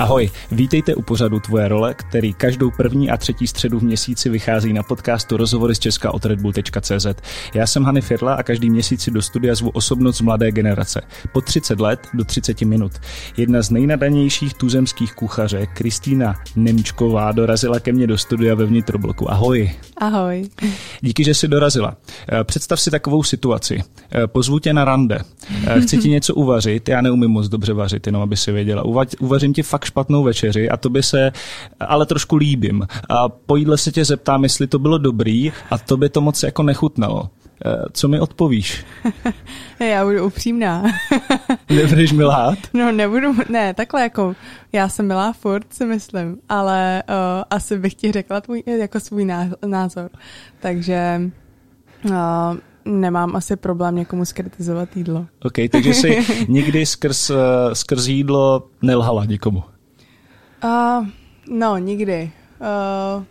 Ahoj, 0.00 0.30
vítejte 0.50 0.94
u 0.94 1.02
pořadu 1.02 1.40
Tvoje 1.40 1.68
role, 1.68 1.94
který 1.94 2.32
každou 2.32 2.70
první 2.70 3.10
a 3.10 3.16
třetí 3.16 3.46
středu 3.46 3.78
v 3.78 3.82
měsíci 3.82 4.28
vychází 4.28 4.72
na 4.72 4.82
podcastu 4.82 5.36
Rozhovory 5.36 5.74
z 5.74 5.78
Česka 5.78 6.14
od 6.14 6.24
redbull.cz. 6.24 7.06
Já 7.54 7.66
jsem 7.66 7.84
Hany 7.84 8.00
Firla 8.00 8.34
a 8.34 8.42
každý 8.42 8.70
měsíc 8.70 9.02
si 9.02 9.10
do 9.10 9.22
studia 9.22 9.54
zvu 9.54 9.70
osobnost 9.70 10.16
z 10.16 10.20
mladé 10.20 10.52
generace. 10.52 11.00
Po 11.32 11.40
30 11.40 11.80
let 11.80 12.00
do 12.14 12.24
30 12.24 12.60
minut. 12.60 12.92
Jedna 13.36 13.62
z 13.62 13.70
nejnadanějších 13.70 14.54
tuzemských 14.54 15.14
kuchaře, 15.14 15.66
Kristýna 15.66 16.34
Nemčková, 16.56 17.32
dorazila 17.32 17.80
ke 17.80 17.92
mně 17.92 18.06
do 18.06 18.18
studia 18.18 18.54
ve 18.54 18.66
vnitrobloku. 18.66 19.30
Ahoj. 19.30 19.70
Ahoj. 19.96 20.48
Díky, 21.00 21.24
že 21.24 21.34
jsi 21.34 21.48
dorazila. 21.48 21.96
Eh, 22.32 22.44
představ 22.44 22.80
si 22.80 22.90
takovou 22.90 23.22
situaci. 23.22 23.82
Eh, 24.12 24.26
pozvu 24.26 24.58
tě 24.58 24.72
na 24.72 24.84
rande. 24.84 25.18
Eh, 25.66 25.80
chci 25.80 25.98
ti 25.98 26.08
něco 26.10 26.34
uvařit, 26.34 26.88
já 26.88 27.00
neumím 27.00 27.30
moc 27.30 27.48
dobře 27.48 27.72
vařit, 27.72 28.06
jenom 28.06 28.22
aby 28.22 28.36
si 28.36 28.52
věděla. 28.52 28.84
Uvařím 29.20 29.52
ti 29.52 29.62
fakt 29.62 29.89
špatnou 29.90 30.22
večeři 30.22 30.70
a 30.70 30.76
to 30.76 30.90
by 30.90 31.02
se 31.02 31.32
ale 31.80 32.06
trošku 32.06 32.36
líbím. 32.36 32.86
A 33.08 33.28
po 33.28 33.56
jídle 33.56 33.78
se 33.78 33.92
tě 33.92 34.04
zeptám, 34.04 34.42
jestli 34.42 34.66
to 34.66 34.78
bylo 34.78 34.98
dobrý 34.98 35.52
a 35.70 35.78
to 35.78 35.96
by 35.96 36.08
to 36.08 36.20
moc 36.20 36.42
jako 36.42 36.62
nechutnalo. 36.62 37.30
Eh, 37.64 37.84
co 37.92 38.08
mi 38.08 38.20
odpovíš? 38.20 38.84
Já 39.80 40.04
budu 40.04 40.26
upřímná. 40.26 40.82
Nebudeš 41.70 42.12
mi 42.12 42.24
lhát? 42.24 42.58
No 42.74 42.92
nebudu, 42.92 43.34
ne, 43.48 43.74
takhle 43.74 44.02
jako, 44.02 44.34
já 44.72 44.88
jsem 44.88 45.06
milá 45.06 45.32
furt, 45.32 45.74
si 45.74 45.84
myslím, 45.84 46.38
ale 46.48 47.02
uh, 47.08 47.14
asi 47.50 47.78
bych 47.78 47.94
ti 47.94 48.12
řekla 48.12 48.40
tvůj, 48.40 48.62
jako 48.66 49.00
svůj 49.00 49.28
názor. 49.66 50.10
Takže 50.60 51.20
uh, 52.04 52.12
nemám 52.84 53.36
asi 53.36 53.56
problém 53.56 53.96
někomu 53.96 54.24
skritizovat 54.24 54.96
jídlo. 54.96 55.26
OK, 55.44 55.54
takže 55.72 55.94
jsi 55.94 56.26
nikdy 56.48 56.86
skrz, 56.86 57.30
skrz 57.72 58.06
jídlo 58.06 58.68
nelhala 58.82 59.24
nikomu? 59.24 59.62
Uh, 60.64 61.06
no, 61.48 61.78
nikdy. 61.78 62.30
Uh, 62.60 63.24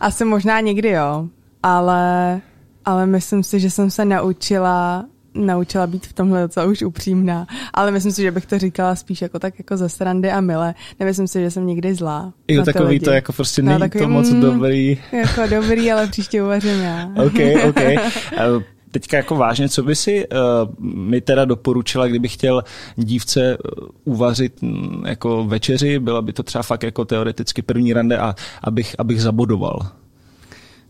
asi 0.00 0.24
možná 0.24 0.60
nikdy, 0.60 0.88
jo. 0.88 1.28
Ale, 1.62 2.40
ale 2.84 3.06
myslím 3.06 3.42
si, 3.42 3.60
že 3.60 3.70
jsem 3.70 3.90
se 3.90 4.04
naučila 4.04 5.04
naučila 5.34 5.86
být 5.86 6.06
v 6.06 6.12
tomhle 6.12 6.42
docela 6.42 6.66
už 6.66 6.82
upřímná, 6.82 7.46
ale 7.74 7.90
myslím 7.90 8.12
si, 8.12 8.22
že 8.22 8.30
bych 8.30 8.46
to 8.46 8.58
říkala 8.58 8.96
spíš 8.96 9.22
jako 9.22 9.38
tak 9.38 9.58
jako 9.58 9.76
ze 9.76 9.88
srandy 9.88 10.30
a 10.30 10.40
milé. 10.40 10.74
Nemyslím 11.00 11.26
si, 11.28 11.40
že 11.40 11.50
jsem 11.50 11.66
někdy 11.66 11.94
zlá. 11.94 12.32
Jo, 12.48 12.64
takový 12.64 12.88
lidi. 12.88 13.04
to 13.04 13.10
jako 13.10 13.32
prostě 13.32 13.62
no, 13.62 13.68
není 13.68 13.80
takový, 13.80 14.04
to 14.04 14.08
moc 14.08 14.30
mm, 14.30 14.40
dobrý. 14.40 14.98
Jako 15.12 15.46
dobrý, 15.50 15.92
ale 15.92 16.06
příště 16.06 16.42
uvařím 16.42 16.80
já. 16.80 17.10
OK, 17.26 17.68
OK. 17.68 17.80
teďka 18.90 19.16
jako 19.16 19.34
vážně, 19.34 19.68
co 19.68 19.82
by 19.82 19.96
si 19.96 20.28
uh, 20.28 20.38
mi 20.84 21.20
teda 21.20 21.44
doporučila, 21.44 22.06
kdybych 22.06 22.34
chtěl 22.34 22.64
dívce 22.96 23.40
eh, 23.52 23.56
uvařit 24.04 24.62
mm, 24.62 25.02
jako 25.06 25.44
večeři, 25.44 25.98
byla 25.98 26.22
by 26.22 26.32
to 26.32 26.42
třeba 26.42 26.62
fakt 26.62 26.82
jako 26.82 27.04
teoreticky 27.04 27.62
první 27.62 27.92
rande 27.92 28.18
a 28.18 28.34
abych, 28.64 28.94
abych 28.98 29.22
zabodoval. 29.22 29.78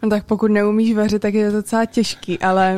No 0.03 0.11
tak 0.11 0.25
pokud 0.25 0.51
neumíš 0.51 0.95
vařit, 0.95 1.23
tak 1.23 1.35
je 1.35 1.51
to 1.51 1.57
docela 1.57 1.85
těžký, 1.85 2.39
ale 2.39 2.77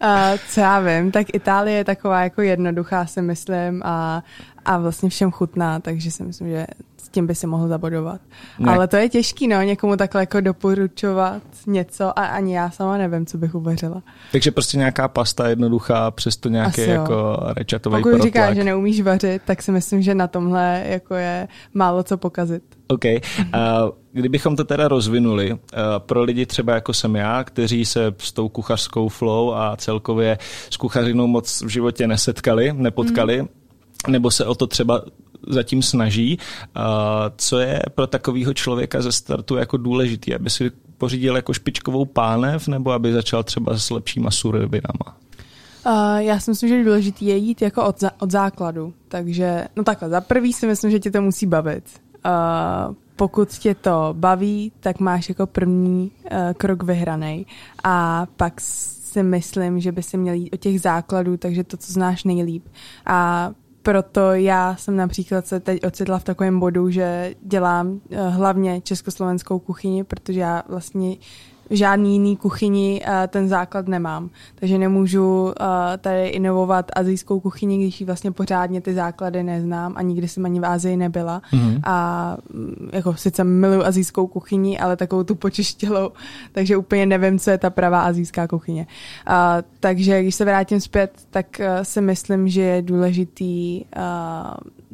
a, 0.00 0.32
co 0.48 0.60
já 0.60 0.80
vím, 0.80 1.10
tak 1.10 1.34
Itálie 1.34 1.76
je 1.76 1.84
taková 1.84 2.22
jako 2.22 2.42
jednoduchá, 2.42 3.06
si 3.06 3.22
myslím, 3.22 3.82
a, 3.84 4.22
a 4.66 4.78
vlastně 4.78 5.08
všem 5.08 5.30
chutná, 5.30 5.80
takže 5.80 6.10
si 6.10 6.22
myslím, 6.22 6.48
že 6.48 6.66
s 6.96 7.08
tím 7.08 7.26
by 7.26 7.34
si 7.34 7.46
mohl 7.46 7.68
zabodovat. 7.68 8.20
Ne. 8.58 8.72
Ale 8.72 8.88
to 8.88 8.96
je 8.96 9.08
těžký, 9.08 9.48
no, 9.48 9.62
někomu 9.62 9.96
takhle 9.96 10.22
jako 10.22 10.40
doporučovat 10.40 11.42
něco 11.66 12.18
a 12.18 12.26
ani 12.26 12.54
já 12.54 12.70
sama 12.70 12.98
nevím, 12.98 13.26
co 13.26 13.38
bych 13.38 13.54
uvařila. 13.54 14.02
Takže 14.32 14.50
prostě 14.50 14.78
nějaká 14.78 15.08
pasta 15.08 15.48
jednoduchá, 15.48 16.10
přesto 16.10 16.48
nějaký 16.48 16.82
Asi 16.82 16.90
jako 16.90 17.36
rečatový 17.56 18.02
Pokud 18.02 18.22
říkáš, 18.22 18.56
že 18.56 18.64
neumíš 18.64 19.00
vařit, 19.00 19.42
tak 19.44 19.62
si 19.62 19.72
myslím, 19.72 20.02
že 20.02 20.14
na 20.14 20.26
tomhle 20.26 20.84
jako 20.86 21.14
je 21.14 21.48
málo 21.74 22.02
co 22.02 22.16
pokazit. 22.16 22.62
OK. 22.88 23.04
Uh, 23.04 23.50
kdybychom 24.12 24.56
to 24.56 24.64
teda 24.64 24.88
rozvinuli 24.88 25.52
uh, 25.52 25.58
pro 25.98 26.22
lidi 26.22 26.46
třeba 26.46 26.74
jako 26.74 26.94
jsem 26.94 27.16
já, 27.16 27.44
kteří 27.44 27.84
se 27.84 28.14
s 28.18 28.32
tou 28.32 28.48
kuchařskou 28.48 29.08
flow 29.08 29.54
a 29.54 29.76
celkově 29.76 30.38
s 30.70 30.76
kuchařinou 30.76 31.26
moc 31.26 31.62
v 31.62 31.68
životě 31.68 32.06
nesetkali, 32.06 32.72
nepotkali, 32.72 33.42
mm. 33.42 33.48
Nebo 34.08 34.30
se 34.30 34.44
o 34.44 34.54
to 34.54 34.66
třeba 34.66 35.02
zatím 35.48 35.82
snaží. 35.82 36.38
Co 37.36 37.58
je 37.58 37.82
pro 37.94 38.06
takového 38.06 38.54
člověka 38.54 39.02
ze 39.02 39.12
startu 39.12 39.56
jako 39.56 39.76
důležitý, 39.76 40.34
aby 40.34 40.50
si 40.50 40.70
pořídil 40.98 41.36
jako 41.36 41.52
špičkovou 41.52 42.04
pánev 42.04 42.68
nebo 42.68 42.92
aby 42.92 43.12
začal 43.12 43.42
třeba 43.42 43.78
s 43.78 43.90
lepšíma 43.90 44.30
surovinama? 44.30 45.16
Uh, 45.86 46.16
já 46.16 46.40
si 46.40 46.50
myslím, 46.50 46.68
že 46.68 46.84
důležité 46.84 47.24
je 47.24 47.36
jít 47.36 47.62
jako 47.62 47.84
od, 47.84 48.00
za, 48.00 48.10
od 48.18 48.30
základu. 48.30 48.94
Takže, 49.08 49.68
no 49.76 49.84
takhle, 49.84 50.08
za 50.08 50.20
prvý 50.20 50.52
si 50.52 50.66
myslím, 50.66 50.90
že 50.90 50.98
tě 51.00 51.10
to 51.10 51.22
musí 51.22 51.46
bavit. 51.46 51.84
Uh, 52.26 52.94
pokud 53.16 53.48
tě 53.48 53.74
to 53.74 54.08
baví, 54.12 54.72
tak 54.80 55.00
máš 55.00 55.28
jako 55.28 55.46
první 55.46 56.10
uh, 56.24 56.38
krok 56.56 56.82
vyhraný. 56.82 57.46
A 57.84 58.26
pak 58.36 58.60
si 58.60 59.22
myslím, 59.22 59.80
že 59.80 59.92
by 59.92 60.02
si 60.02 60.16
měl 60.16 60.34
jít 60.34 60.50
od 60.52 60.60
těch 60.60 60.80
základů, 60.80 61.36
takže 61.36 61.64
to, 61.64 61.76
co 61.76 61.92
znáš 61.92 62.24
nejlíp. 62.24 62.64
A 63.06 63.50
proto 63.86 64.32
já 64.32 64.76
jsem 64.76 64.96
například 64.96 65.46
se 65.46 65.60
teď 65.60 65.84
ocitla 65.86 66.18
v 66.18 66.24
takovém 66.24 66.60
bodu, 66.60 66.90
že 66.90 67.34
dělám 67.42 68.00
eh, 68.10 68.28
hlavně 68.28 68.80
československou 68.80 69.58
kuchyni, 69.58 70.04
protože 70.04 70.40
já 70.40 70.62
vlastně 70.68 71.16
žádný 71.70 72.12
jiný 72.12 72.36
kuchyni 72.36 73.02
uh, 73.06 73.12
ten 73.28 73.48
základ 73.48 73.88
nemám. 73.88 74.30
Takže 74.54 74.78
nemůžu 74.78 75.42
uh, 75.42 75.52
tady 75.98 76.28
inovovat 76.28 76.90
azijskou 76.96 77.40
kuchyni, 77.40 77.78
když 77.78 78.00
ji 78.00 78.06
vlastně 78.06 78.32
pořádně 78.32 78.80
ty 78.80 78.94
základy 78.94 79.42
neznám 79.42 79.92
a 79.96 80.02
nikdy 80.02 80.28
jsem 80.28 80.44
ani 80.44 80.60
v 80.60 80.66
Azii 80.66 80.96
nebyla. 80.96 81.42
Mm-hmm. 81.52 81.80
A 81.84 82.36
mm, 82.52 82.90
jako 82.92 83.14
sice 83.14 83.44
miluji 83.44 83.84
azijskou 83.84 84.26
kuchyni, 84.26 84.78
ale 84.78 84.96
takovou 84.96 85.22
tu 85.22 85.34
počištělou, 85.34 86.10
takže 86.52 86.76
úplně 86.76 87.06
nevím, 87.06 87.38
co 87.38 87.50
je 87.50 87.58
ta 87.58 87.70
pravá 87.70 88.02
azijská 88.02 88.48
kuchyně. 88.48 88.86
Uh, 89.28 89.34
takže 89.80 90.22
když 90.22 90.34
se 90.34 90.44
vrátím 90.44 90.80
zpět, 90.80 91.12
tak 91.30 91.60
si 91.82 92.00
myslím, 92.00 92.48
že 92.48 92.60
je 92.60 92.82
důležitý 92.82 93.84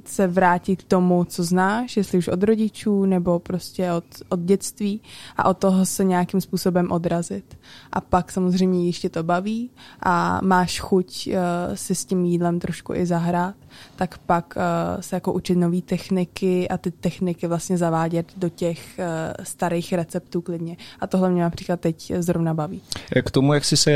se 0.04 0.26
vrátit 0.26 0.76
k 0.76 0.88
tomu, 0.88 1.24
co 1.24 1.44
znáš, 1.44 1.96
jestli 1.96 2.18
už 2.18 2.28
od 2.28 2.42
rodičů 2.42 3.04
nebo 3.04 3.38
prostě 3.38 3.92
od, 3.92 4.04
od 4.28 4.40
dětství 4.40 5.00
a 5.36 5.48
od 5.48 5.58
toho 5.58 5.86
se 5.86 6.04
nějakým 6.04 6.40
způsobem 6.40 6.92
odrazit. 6.92 7.58
A 7.92 8.00
pak 8.00 8.32
samozřejmě, 8.32 8.82
když 8.82 8.98
tě 8.98 9.08
to 9.08 9.22
baví 9.22 9.70
a 10.02 10.40
máš 10.42 10.80
chuť 10.80 11.28
uh, 11.28 11.74
si 11.74 11.94
s 11.94 12.04
tím 12.04 12.24
jídlem 12.24 12.60
trošku 12.60 12.94
i 12.94 13.06
zahrát, 13.06 13.54
tak 13.96 14.18
pak 14.18 14.54
uh, 14.56 15.00
se 15.00 15.16
jako 15.16 15.32
učit 15.32 15.54
nové 15.54 15.80
techniky 15.80 16.68
a 16.68 16.78
ty 16.78 16.90
techniky 16.90 17.46
vlastně 17.46 17.78
zavádět 17.78 18.26
do 18.36 18.48
těch 18.48 18.78
uh, 18.98 19.04
starých 19.44 19.92
receptů 19.92 20.40
klidně. 20.40 20.76
A 21.00 21.06
tohle 21.06 21.30
mě 21.30 21.42
například 21.42 21.80
teď 21.80 22.12
zrovna 22.18 22.54
baví. 22.54 22.82
K 23.26 23.30
tomu, 23.30 23.54
jak 23.54 23.64
jsi 23.64 23.76
se 23.76 23.92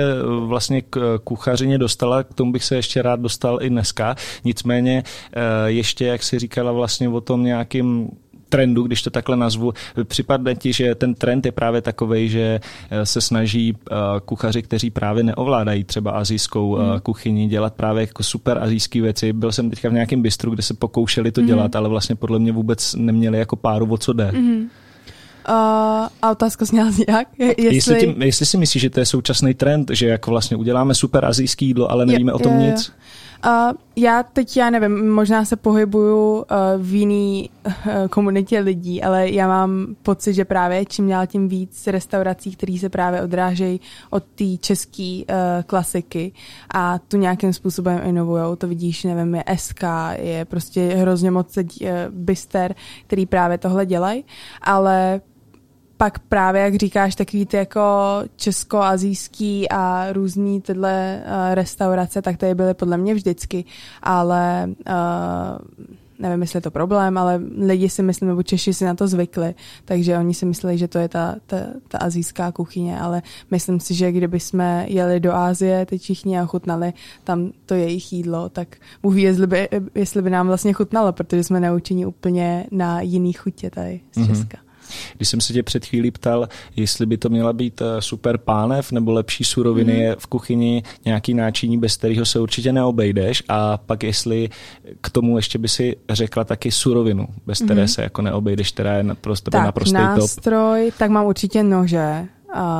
vlastně 0.46 0.82
k 0.82 1.18
kuchařině 1.24 1.78
dostala, 1.78 2.22
k 2.22 2.34
tomu 2.34 2.52
bych 2.52 2.64
se 2.64 2.76
ještě 2.76 3.02
rád 3.02 3.20
dostal 3.20 3.62
i 3.62 3.70
dneska. 3.70 4.16
Nicméně 4.44 5.02
ještě 5.66 6.06
jak 6.06 6.22
si 6.22 6.38
říkala 6.38 6.72
vlastně 6.72 7.08
o 7.08 7.20
tom 7.20 7.44
nějakým 7.44 8.10
trendu, 8.48 8.82
když 8.82 9.02
to 9.02 9.10
takhle 9.10 9.36
nazvu. 9.36 9.72
Připadne 10.04 10.54
ti, 10.54 10.72
že 10.72 10.94
ten 10.94 11.14
trend 11.14 11.46
je 11.46 11.52
právě 11.52 11.82
takový, 11.82 12.28
že 12.28 12.60
eh, 12.90 13.06
se 13.06 13.20
snaží 13.20 13.76
eh, 13.90 13.94
kuchaři, 14.24 14.62
kteří 14.62 14.90
právě 14.90 15.22
neovládají 15.22 15.84
třeba 15.84 16.10
azijskou 16.10 16.78
mm. 16.78 17.00
kuchyni, 17.00 17.46
dělat 17.48 17.74
právě 17.74 18.00
jako 18.00 18.22
super 18.22 18.58
azijské 18.58 19.00
věci. 19.00 19.32
Byl 19.32 19.52
jsem 19.52 19.70
teďka 19.70 19.88
v 19.88 19.92
nějakém 19.92 20.22
bistru, 20.22 20.50
kde 20.50 20.62
se 20.62 20.74
pokoušeli 20.74 21.32
to 21.32 21.40
mm. 21.40 21.46
dělat, 21.46 21.76
ale 21.76 21.88
vlastně 21.88 22.14
podle 22.14 22.38
mě 22.38 22.52
vůbec 22.52 22.94
neměli 22.94 23.38
jako 23.38 23.56
páru, 23.56 23.86
o 23.90 23.98
co 23.98 24.12
jde. 24.12 24.32
Mm. 24.32 24.68
Uh, 25.48 25.54
a 26.22 26.30
otázka 26.30 26.64
zněla 26.64 26.90
jak? 27.08 27.28
Jestli... 27.38 27.74
Jestli, 27.74 28.00
tím, 28.00 28.22
jestli 28.22 28.46
si 28.46 28.56
myslíš, 28.58 28.82
že 28.82 28.90
to 28.90 29.00
je 29.00 29.06
současný 29.06 29.54
trend, 29.54 29.90
že 29.94 30.06
jako 30.06 30.30
vlastně 30.30 30.56
uděláme 30.56 30.94
super 30.94 31.24
azijský 31.24 31.66
jídlo, 31.66 31.90
ale 31.90 32.06
nevíme 32.06 32.30
je, 32.30 32.34
o 32.34 32.38
tom 32.38 32.60
je, 32.60 32.70
nic? 32.70 32.92
Uh, 33.44 33.76
já 33.96 34.22
teď, 34.22 34.56
já 34.56 34.70
nevím, 34.70 35.10
možná 35.10 35.44
se 35.44 35.56
pohybuju 35.56 36.36
uh, 36.36 36.44
v 36.78 36.94
jiný 36.94 37.50
uh, 37.66 37.72
komunitě 38.10 38.60
lidí, 38.60 39.02
ale 39.02 39.30
já 39.30 39.48
mám 39.48 39.86
pocit, 40.02 40.34
že 40.34 40.44
právě 40.44 40.84
čím 40.84 41.08
dál 41.08 41.26
tím 41.26 41.48
víc 41.48 41.86
restaurací, 41.86 42.56
které 42.56 42.78
se 42.78 42.88
právě 42.88 43.22
odrážejí 43.22 43.80
od 44.10 44.24
té 44.24 44.56
české 44.60 45.02
uh, 45.02 45.62
klasiky 45.66 46.32
a 46.74 46.98
tu 46.98 47.16
nějakým 47.16 47.52
způsobem 47.52 48.00
inovujou. 48.04 48.56
To 48.56 48.68
vidíš, 48.68 49.04
nevím, 49.04 49.34
je 49.34 49.44
SK, 49.56 49.84
je 50.16 50.44
prostě 50.44 50.88
hrozně 50.88 51.30
moc 51.30 51.56
uh, 51.56 51.64
byster, 52.10 52.74
který 53.06 53.26
právě 53.26 53.58
tohle 53.58 53.86
dělají, 53.86 54.24
ale 54.62 55.20
pak 55.96 56.18
právě, 56.18 56.62
jak 56.62 56.74
říkáš, 56.74 57.14
takový 57.14 57.46
ty 57.46 57.56
jako 57.56 57.82
česko-azijský 58.36 59.68
a 59.68 60.12
různý 60.12 60.60
tyhle 60.60 61.22
uh, 61.24 61.54
restaurace, 61.54 62.22
tak 62.22 62.36
tady 62.36 62.54
byly 62.54 62.74
podle 62.74 62.96
mě 62.96 63.14
vždycky, 63.14 63.64
ale 64.02 64.68
uh, 64.88 65.86
nevím, 66.18 66.40
jestli 66.40 66.56
je 66.56 66.60
to 66.60 66.70
problém, 66.70 67.18
ale 67.18 67.40
lidi 67.58 67.88
si 67.88 68.02
myslím, 68.02 68.28
nebo 68.28 68.42
Češi 68.42 68.74
si 68.74 68.84
na 68.84 68.94
to 68.94 69.08
zvykli, 69.08 69.54
takže 69.84 70.18
oni 70.18 70.34
si 70.34 70.46
mysleli, 70.46 70.78
že 70.78 70.88
to 70.88 70.98
je 70.98 71.08
ta, 71.08 71.34
ta, 71.46 71.56
ta 71.88 71.98
azijská 71.98 72.52
kuchyně, 72.52 73.00
ale 73.00 73.22
myslím 73.50 73.80
si, 73.80 73.94
že 73.94 74.12
kdyby 74.12 74.40
jsme 74.40 74.86
jeli 74.88 75.20
do 75.20 75.32
Ázie, 75.32 75.86
teď 75.86 76.02
všichni 76.02 76.38
a 76.38 76.46
chutnali 76.46 76.92
tam 77.24 77.52
to 77.66 77.74
jejich 77.74 78.12
jídlo, 78.12 78.48
tak 78.48 78.76
Bůh 79.02 79.16
jestli 79.16 79.46
by, 79.46 79.68
jestli 79.94 80.22
by 80.22 80.30
nám 80.30 80.46
vlastně 80.46 80.72
chutnalo, 80.72 81.12
protože 81.12 81.44
jsme 81.44 81.60
naučeni 81.60 82.06
úplně 82.06 82.66
na 82.70 83.00
jiný 83.00 83.32
chutě 83.32 83.70
tady 83.70 84.00
z 84.12 84.18
mm-hmm. 84.18 84.65
Když 85.16 85.28
jsem 85.28 85.40
se 85.40 85.52
tě 85.52 85.62
před 85.62 85.84
chvílí 85.86 86.10
ptal, 86.10 86.48
jestli 86.76 87.06
by 87.06 87.16
to 87.16 87.28
měla 87.28 87.52
být 87.52 87.82
eh, 87.82 88.02
super 88.02 88.38
pánev 88.38 88.92
nebo 88.92 89.12
lepší 89.12 89.44
suroviny 89.44 89.92
mm. 89.92 89.98
je 89.98 90.16
v 90.18 90.26
kuchyni 90.26 90.82
nějaký 91.04 91.34
náčiní, 91.34 91.78
bez 91.78 91.96
kterého 91.96 92.26
se 92.26 92.40
určitě 92.40 92.72
neobejdeš 92.72 93.42
a 93.48 93.76
pak 93.76 94.02
jestli 94.02 94.48
k 95.00 95.10
tomu 95.10 95.36
ještě 95.36 95.58
by 95.58 95.68
si 95.68 95.96
řekla 96.10 96.44
taky 96.44 96.70
surovinu, 96.70 97.28
bez 97.46 97.58
které 97.58 97.82
mm. 97.82 97.88
se 97.88 98.02
jako 98.02 98.22
neobejdeš, 98.22 98.72
která 98.72 98.96
je 98.96 99.02
naprosto, 99.02 99.50
tak, 99.50 99.64
naprostý 99.64 99.92
nástroj, 99.92 100.84
top. 100.90 100.98
tak 100.98 101.10
mám 101.10 101.26
určitě 101.26 101.62
nože, 101.62 102.26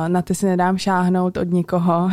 na 0.07 0.21
ty 0.21 0.35
si 0.35 0.45
nedám 0.45 0.77
šáhnout 0.77 1.37
od 1.37 1.51
nikoho. 1.51 2.09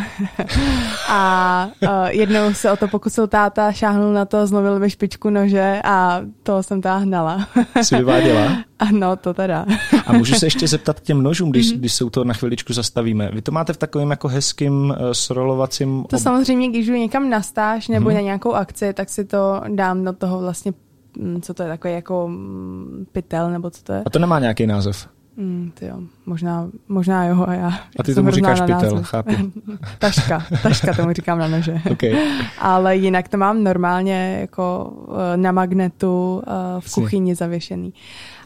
a 1.08 1.68
jednou 2.08 2.54
se 2.54 2.72
o 2.72 2.76
to 2.76 2.88
pokusil 2.88 3.26
táta, 3.26 3.72
šáhnul 3.72 4.12
na 4.12 4.24
to, 4.24 4.46
zlomil 4.46 4.78
mi 4.78 4.90
špičku 4.90 5.30
nože 5.30 5.80
a 5.84 6.20
to 6.42 6.62
jsem 6.62 6.80
teda 6.80 6.96
hnala. 6.96 7.48
Jsi 7.82 7.96
vyváděla? 7.96 8.56
Ano, 8.78 9.16
to 9.16 9.34
teda. 9.34 9.66
a 10.06 10.12
můžu 10.12 10.34
se 10.34 10.46
ještě 10.46 10.68
zeptat 10.68 11.00
k 11.00 11.02
těm 11.02 11.22
nožům, 11.22 11.50
když, 11.50 11.72
mm-hmm. 11.72 11.78
když 11.78 11.92
se 11.92 12.04
u 12.04 12.10
toho 12.10 12.24
na 12.24 12.34
chviličku 12.34 12.72
zastavíme. 12.72 13.30
Vy 13.32 13.42
to 13.42 13.52
máte 13.52 13.72
v 13.72 13.76
takovém 13.76 14.10
jako 14.10 14.28
hezkým 14.28 14.72
uh, 14.90 14.96
srolovacím... 15.12 16.04
To 16.08 16.16
ob... 16.16 16.22
samozřejmě, 16.22 16.68
když 16.68 16.86
jdu 16.86 16.94
někam 16.94 17.30
na 17.30 17.42
stáž 17.42 17.88
nebo 17.88 18.10
mm-hmm. 18.10 18.14
na 18.14 18.20
nějakou 18.20 18.52
akci, 18.52 18.92
tak 18.92 19.08
si 19.08 19.24
to 19.24 19.60
dám 19.68 20.04
do 20.04 20.12
toho 20.12 20.40
vlastně 20.40 20.72
mm, 21.18 21.40
co 21.40 21.54
to 21.54 21.62
je, 21.62 21.68
takový 21.68 21.94
jako 21.94 22.28
mm, 22.28 23.06
pytel, 23.12 23.50
nebo 23.50 23.70
co 23.70 23.82
to 23.82 23.92
je. 23.92 24.02
A 24.06 24.10
to 24.10 24.18
nemá 24.18 24.38
nějaký 24.38 24.66
název? 24.66 25.08
Mm, 25.36 25.72
jo, 25.80 26.00
možná, 26.26 26.68
možná 26.88 27.26
jo 27.26 27.44
a 27.48 27.54
já. 27.54 27.68
A 27.98 28.02
ty 28.02 28.14
tomu 28.14 28.30
říkáš 28.30 28.60
pytel, 28.60 29.02
chápu. 29.02 29.30
taška, 29.98 30.44
taška 30.62 30.94
tomu 30.94 31.12
říkám 31.12 31.38
na 31.38 31.48
nože. 31.48 31.80
Okay. 31.90 32.14
Ale 32.58 32.96
jinak 32.96 33.28
to 33.28 33.36
mám 33.36 33.64
normálně 33.64 34.38
jako 34.40 34.92
eh, 35.08 35.36
na 35.36 35.52
magnetu 35.52 36.42
eh, 36.46 36.50
v 36.80 36.94
kuchyni 36.94 37.34
zavěšený. 37.34 37.94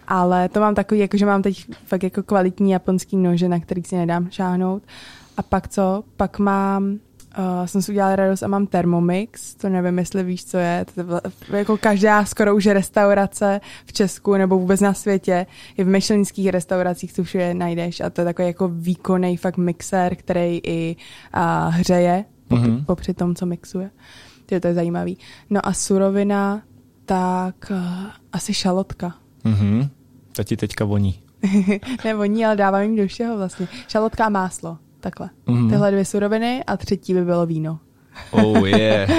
Ale 0.09 0.49
to 0.49 0.61
mám 0.61 0.75
takový, 0.75 1.01
jako 1.01 1.17
že 1.17 1.27
mám 1.27 1.43
teď 1.43 1.67
fakt 1.87 2.03
jako 2.03 2.23
kvalitní 2.23 2.71
japonský 2.71 3.17
nože, 3.17 3.49
na 3.49 3.61
který 3.61 3.83
si 3.83 3.97
nedám 3.97 4.31
šáhnout. 4.31 4.83
A 5.37 5.43
pak 5.43 5.69
co? 5.69 6.03
Pak 6.17 6.39
mám 6.39 6.99
Uh, 7.39 7.67
jsem 7.67 7.83
si 7.83 7.93
udělala 7.93 8.17
radost 8.17 8.43
a 8.43 8.49
mám 8.49 8.67
Thermomix, 8.67 9.55
to 9.55 9.69
nevím, 9.69 9.99
jestli 9.99 10.25
víš, 10.25 10.45
co 10.45 10.59
je. 10.59 10.87
To 10.95 11.01
je 11.53 11.59
jako 11.59 11.77
každá 11.77 12.25
skoro 12.25 12.57
už 12.57 12.67
restaurace 12.67 13.61
v 13.87 13.93
Česku 13.93 14.35
nebo 14.35 14.59
vůbec 14.59 14.81
na 14.81 14.95
světě. 14.95 15.47
I 15.77 15.85
v 15.85 15.89
myšlenských 15.89 16.49
restauracích 16.49 17.13
tu 17.13 17.25
všude 17.25 17.55
najdeš 17.55 18.01
a 18.01 18.11
to 18.11 18.21
je 18.21 18.25
takový 18.25 18.49
jako 18.49 18.69
výkonný 18.69 19.37
fakt 19.37 19.57
mixer, 19.57 20.17
který 20.17 20.61
i 20.65 20.97
uh, 21.37 21.75
hřeje 21.75 22.25
mm-hmm. 22.51 22.85
popři 22.85 23.15
tom, 23.15 23.35
co 23.35 23.47
mixuje. 23.47 23.91
Takže 24.47 24.61
to 24.61 24.69
je 24.69 24.75
zajímavý. 24.75 25.19
No 25.51 25.67
a 25.67 25.73
surovina, 25.73 26.63
tak 27.05 27.55
uh, 27.71 27.79
asi 28.33 28.55
šalotka. 28.55 29.15
Mm-hmm. 29.45 29.89
To 30.33 30.45
ti 30.45 30.57
teďka 30.57 30.85
voní. 30.85 31.23
ne 32.05 32.15
voní, 32.15 32.47
ale 32.47 32.57
dávám 32.57 32.83
jim 32.83 32.97
do 32.97 33.07
všeho 33.07 33.37
vlastně. 33.37 33.69
Šalotka 33.89 34.25
a 34.25 34.29
máslo. 34.29 34.79
Takhle. 35.09 35.31
Mm. 35.47 35.71
Tyhle 35.71 35.91
dvě 35.91 36.05
suroviny 36.05 36.65
a 36.65 36.77
třetí 36.77 37.15
by 37.15 37.25
bylo 37.25 37.47
víno. 37.47 37.79
Oh 38.31 38.69
yeah. 38.69 39.11
Uh, 39.11 39.17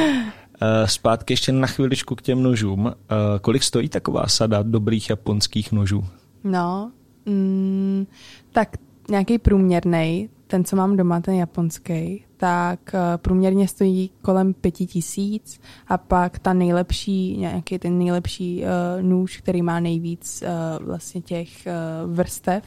zpátky 0.86 1.34
ještě 1.34 1.52
na 1.52 1.68
chviličku 1.68 2.16
k 2.16 2.22
těm 2.22 2.44
nožům. 2.44 2.86
Uh, 2.86 2.92
kolik 3.42 3.64
stojí 3.64 3.90
taková 3.90 4.28
sada 4.28 4.64
dobrých 4.64 5.10
japonských 5.10 5.72
nožů? 5.72 6.06
No, 6.44 6.92
mm, 7.26 8.08
tak 8.52 8.70
nějaký 9.10 9.38
průměrný, 9.38 10.30
ten, 10.48 10.64
co 10.64 10.76
mám 10.76 10.98
doma, 10.98 11.22
ten 11.22 11.36
japonský, 11.36 12.26
tak 12.38 12.80
uh, 12.94 13.00
průměrně 13.18 13.68
stojí 13.68 14.10
kolem 14.22 14.54
pěti 14.54 14.86
tisíc 14.86 15.60
a 15.88 15.98
pak 15.98 16.40
ta 16.40 16.54
nejlepší, 16.54 17.38
nějaký 17.38 17.80
ten 17.80 17.98
nejlepší 17.98 18.64
uh, 18.64 19.02
nůž, 19.02 19.38
který 19.38 19.62
má 19.62 19.80
nejvíc 19.80 20.44
uh, 20.44 20.86
vlastně 20.86 21.22
těch 21.22 21.50
uh, 21.50 22.16
vrstev, 22.16 22.64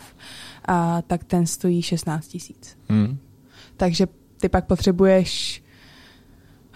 a 0.69 1.03
tak 1.03 1.25
ten 1.25 1.47
stojí 1.47 1.83
16 1.83 2.29
tisíc. 2.29 2.79
Hmm. 2.89 3.19
Takže 3.77 4.07
ty 4.41 4.49
pak 4.49 4.67
potřebuješ 4.67 5.63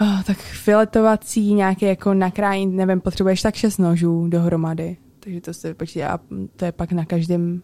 oh, 0.00 0.22
tak 0.22 0.38
filetovací, 0.38 1.54
nějaké 1.54 1.86
jako 1.86 2.14
nakrájení, 2.14 2.76
nevím, 2.76 3.00
potřebuješ 3.00 3.42
tak 3.42 3.54
šest 3.54 3.78
nožů 3.78 4.28
dohromady. 4.28 4.96
Takže 5.20 5.40
to 5.40 5.54
se 5.54 5.74
počítá 5.74 6.08
a 6.08 6.18
to 6.56 6.64
je 6.64 6.72
pak 6.72 6.92
na 6.92 7.04
každém 7.04 7.62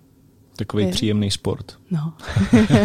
Takový 0.56 0.84
je. 0.84 0.90
příjemný 0.90 1.30
sport. 1.30 1.72
No. 1.90 2.12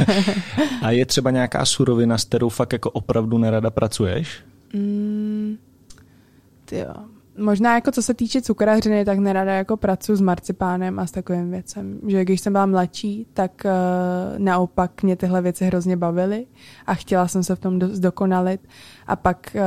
a 0.81 0.91
je 0.91 1.05
třeba 1.05 1.31
nějaká 1.31 1.65
surovina, 1.65 2.17
s 2.17 2.23
kterou 2.23 2.49
fakt 2.49 2.73
jako 2.73 2.91
opravdu 2.91 3.37
nerada 3.37 3.69
pracuješ? 3.69 4.39
Mm, 4.73 5.57
jo, 6.71 6.93
možná 7.37 7.75
jako 7.75 7.91
co 7.91 8.01
se 8.01 8.13
týče 8.13 8.41
cukrařiny, 8.41 9.05
tak 9.05 9.19
nerada 9.19 9.53
jako 9.53 9.77
pracuji 9.77 10.15
s 10.15 10.21
marcipánem 10.21 10.99
a 10.99 11.07
s 11.07 11.11
takovým 11.11 11.51
věcem. 11.51 11.99
Že 12.07 12.25
když 12.25 12.41
jsem 12.41 12.53
byla 12.53 12.65
mladší, 12.65 13.27
tak 13.33 13.51
uh, 13.65 14.39
naopak 14.39 15.03
mě 15.03 15.15
tyhle 15.15 15.41
věci 15.41 15.65
hrozně 15.65 15.97
bavily 15.97 16.45
a 16.85 16.93
chtěla 16.93 17.27
jsem 17.27 17.43
se 17.43 17.55
v 17.55 17.59
tom 17.59 17.81
zdokonalit. 17.81 18.67
A 19.07 19.15
pak 19.15 19.55
uh, 19.55 19.61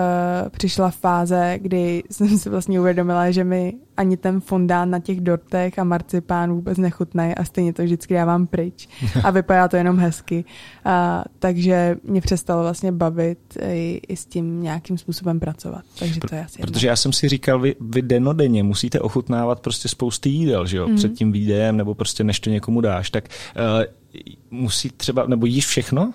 přišla 0.48 0.90
fáze, 0.90 1.58
kdy 1.58 2.02
jsem 2.10 2.38
si 2.38 2.50
vlastně 2.50 2.80
uvědomila, 2.80 3.30
že 3.30 3.44
mi 3.44 3.74
ani 4.00 4.16
ten 4.16 4.40
fondán 4.40 4.90
na 4.90 4.98
těch 4.98 5.20
dortech 5.20 5.78
a 5.78 5.84
marcipán 5.84 6.52
vůbec 6.52 6.78
nechutnají 6.78 7.34
a 7.34 7.44
stejně 7.44 7.72
to 7.72 7.82
vždycky 7.82 8.14
dávám 8.14 8.46
pryč. 8.46 8.88
A 9.24 9.30
vypadá 9.30 9.68
to 9.68 9.76
jenom 9.76 9.98
hezky. 9.98 10.44
Uh, 10.86 10.92
takže 11.38 11.96
mě 12.04 12.20
přestalo 12.20 12.62
vlastně 12.62 12.92
bavit 12.92 13.38
i, 13.62 14.00
i 14.08 14.16
s 14.16 14.26
tím 14.26 14.62
nějakým 14.62 14.98
způsobem 14.98 15.40
pracovat. 15.40 15.82
Takže 15.98 16.20
to 16.20 16.34
je 16.34 16.44
asi 16.44 16.58
Protože 16.62 16.86
já 16.86 16.96
jsem 16.96 17.12
si 17.12 17.28
říkal, 17.28 17.60
vy, 17.60 17.76
vy 17.80 18.02
denodenně 18.02 18.62
musíte 18.62 19.00
ochutnávat 19.00 19.60
prostě 19.60 19.88
spousty 19.88 20.28
jídel, 20.28 20.66
že 20.66 20.76
jo? 20.76 20.86
Mm-hmm. 20.86 20.96
Před 20.96 21.12
tím 21.12 21.32
výdejem 21.32 21.76
nebo 21.76 21.94
prostě 21.94 22.24
než 22.24 22.40
to 22.40 22.50
někomu 22.50 22.80
dáš. 22.80 23.10
Tak 23.10 23.24
uh, 23.56 24.20
musí 24.50 24.90
třeba, 24.90 25.26
nebo 25.26 25.46
jíš 25.46 25.66
všechno? 25.66 26.12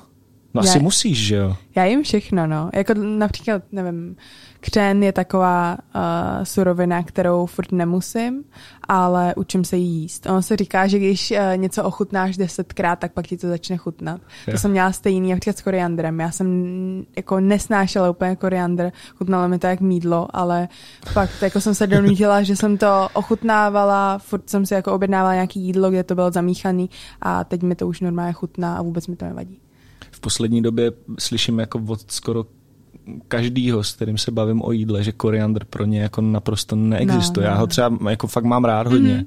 No 0.56 0.62
já, 0.66 0.70
asi 0.70 0.80
musíš, 0.80 1.26
že 1.26 1.36
jo? 1.36 1.56
Já 1.76 1.86
jim 1.86 2.04
všechno, 2.04 2.48
no. 2.48 2.70
Jako 2.74 2.94
například, 2.94 3.64
nevím, 3.72 4.16
křen 4.60 5.04
je 5.04 5.12
taková 5.12 5.78
uh, 5.96 6.02
surovina, 6.44 7.04
kterou 7.04 7.46
furt 7.46 7.72
nemusím, 7.72 8.44
ale 8.88 9.36
učím 9.36 9.66
se 9.66 9.78
jí 9.78 10.02
jíst. 10.02 10.26
Ono 10.26 10.42
se 10.42 10.56
říká, 10.56 10.88
že 10.88 11.00
když 11.00 11.32
uh, 11.32 11.38
něco 11.56 11.84
ochutnáš 11.84 12.38
desetkrát, 12.38 13.00
tak 13.00 13.14
pak 13.14 13.28
ti 13.28 13.38
to 13.38 13.48
začne 13.48 13.78
chutnat. 13.78 14.22
Jo. 14.48 14.54
To 14.54 14.58
jsem 14.58 14.72
měla 14.72 14.92
stejný 14.92 15.32
například 15.32 15.58
s 15.58 15.62
koriandrem. 15.62 16.20
Já 16.20 16.32
jsem 16.32 17.06
jako 17.16 17.40
nesnášela 17.40 18.10
úplně 18.10 18.36
koriandr, 18.36 18.92
chutnalo 19.18 19.48
mi 19.48 19.60
to 19.60 19.68
jak 19.68 19.82
mídlo, 19.82 20.28
ale 20.34 20.68
fakt 21.06 21.42
jako 21.42 21.62
jsem 21.62 21.76
se 21.76 21.88
donutila, 21.88 22.44
že 22.44 22.56
jsem 22.56 22.78
to 22.78 23.08
ochutnávala, 23.14 24.18
furt 24.18 24.50
jsem 24.50 24.66
si 24.66 24.74
jako 24.74 24.94
objednávala 24.94 25.34
nějaký 25.34 25.60
jídlo, 25.60 25.90
kde 25.90 26.04
to 26.04 26.16
bylo 26.16 26.32
zamíchaný 26.32 26.90
a 27.22 27.44
teď 27.44 27.62
mi 27.62 27.76
to 27.76 27.88
už 27.88 28.02
normálně 28.02 28.34
chutná 28.34 28.78
a 28.78 28.82
vůbec 28.82 29.08
mi 29.08 29.16
to 29.16 29.26
nevadí 29.26 29.60
poslední 30.26 30.62
době 30.62 30.92
slyším 31.20 31.60
jako 31.60 31.82
od 31.88 32.12
skoro 32.12 32.46
každýho, 33.28 33.84
s 33.84 33.94
kterým 33.94 34.18
se 34.18 34.32
bavím 34.32 34.62
o 34.62 34.72
jídle, 34.72 35.04
že 35.04 35.12
koriandr 35.12 35.66
pro 35.66 35.86
ně 35.86 36.02
jako 36.02 36.22
naprosto 36.22 36.76
neexistuje. 36.76 37.46
No, 37.46 37.50
no. 37.50 37.56
Já 37.56 37.60
ho 37.60 37.68
třeba 37.68 38.10
jako 38.10 38.28
fakt 38.28 38.44
mám 38.44 38.66
rád 38.66 38.88
hodně. 38.88 39.26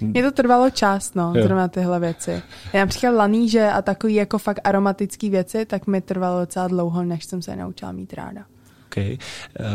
Mm-hmm. 0.00 0.10
Mě 0.10 0.22
to 0.22 0.32
trvalo 0.32 0.70
čas, 0.70 1.14
no, 1.14 1.32
jo. 1.36 1.42
zrovna 1.42 1.68
tyhle 1.68 2.00
věci. 2.00 2.42
Já 2.72 2.80
například 2.80 3.10
laníže 3.10 3.70
a 3.70 3.82
takový 3.82 4.14
jako 4.14 4.38
fakt 4.38 4.60
aromatický 4.64 5.30
věci, 5.30 5.64
tak 5.66 5.86
mi 5.86 6.00
trvalo 6.00 6.40
docela 6.40 6.68
dlouho, 6.68 7.02
než 7.02 7.24
jsem 7.24 7.42
se 7.42 7.56
naučila 7.56 7.92
mít 7.92 8.12
ráda. 8.12 8.44
Okay. 8.86 9.18
Uh, 9.60 9.66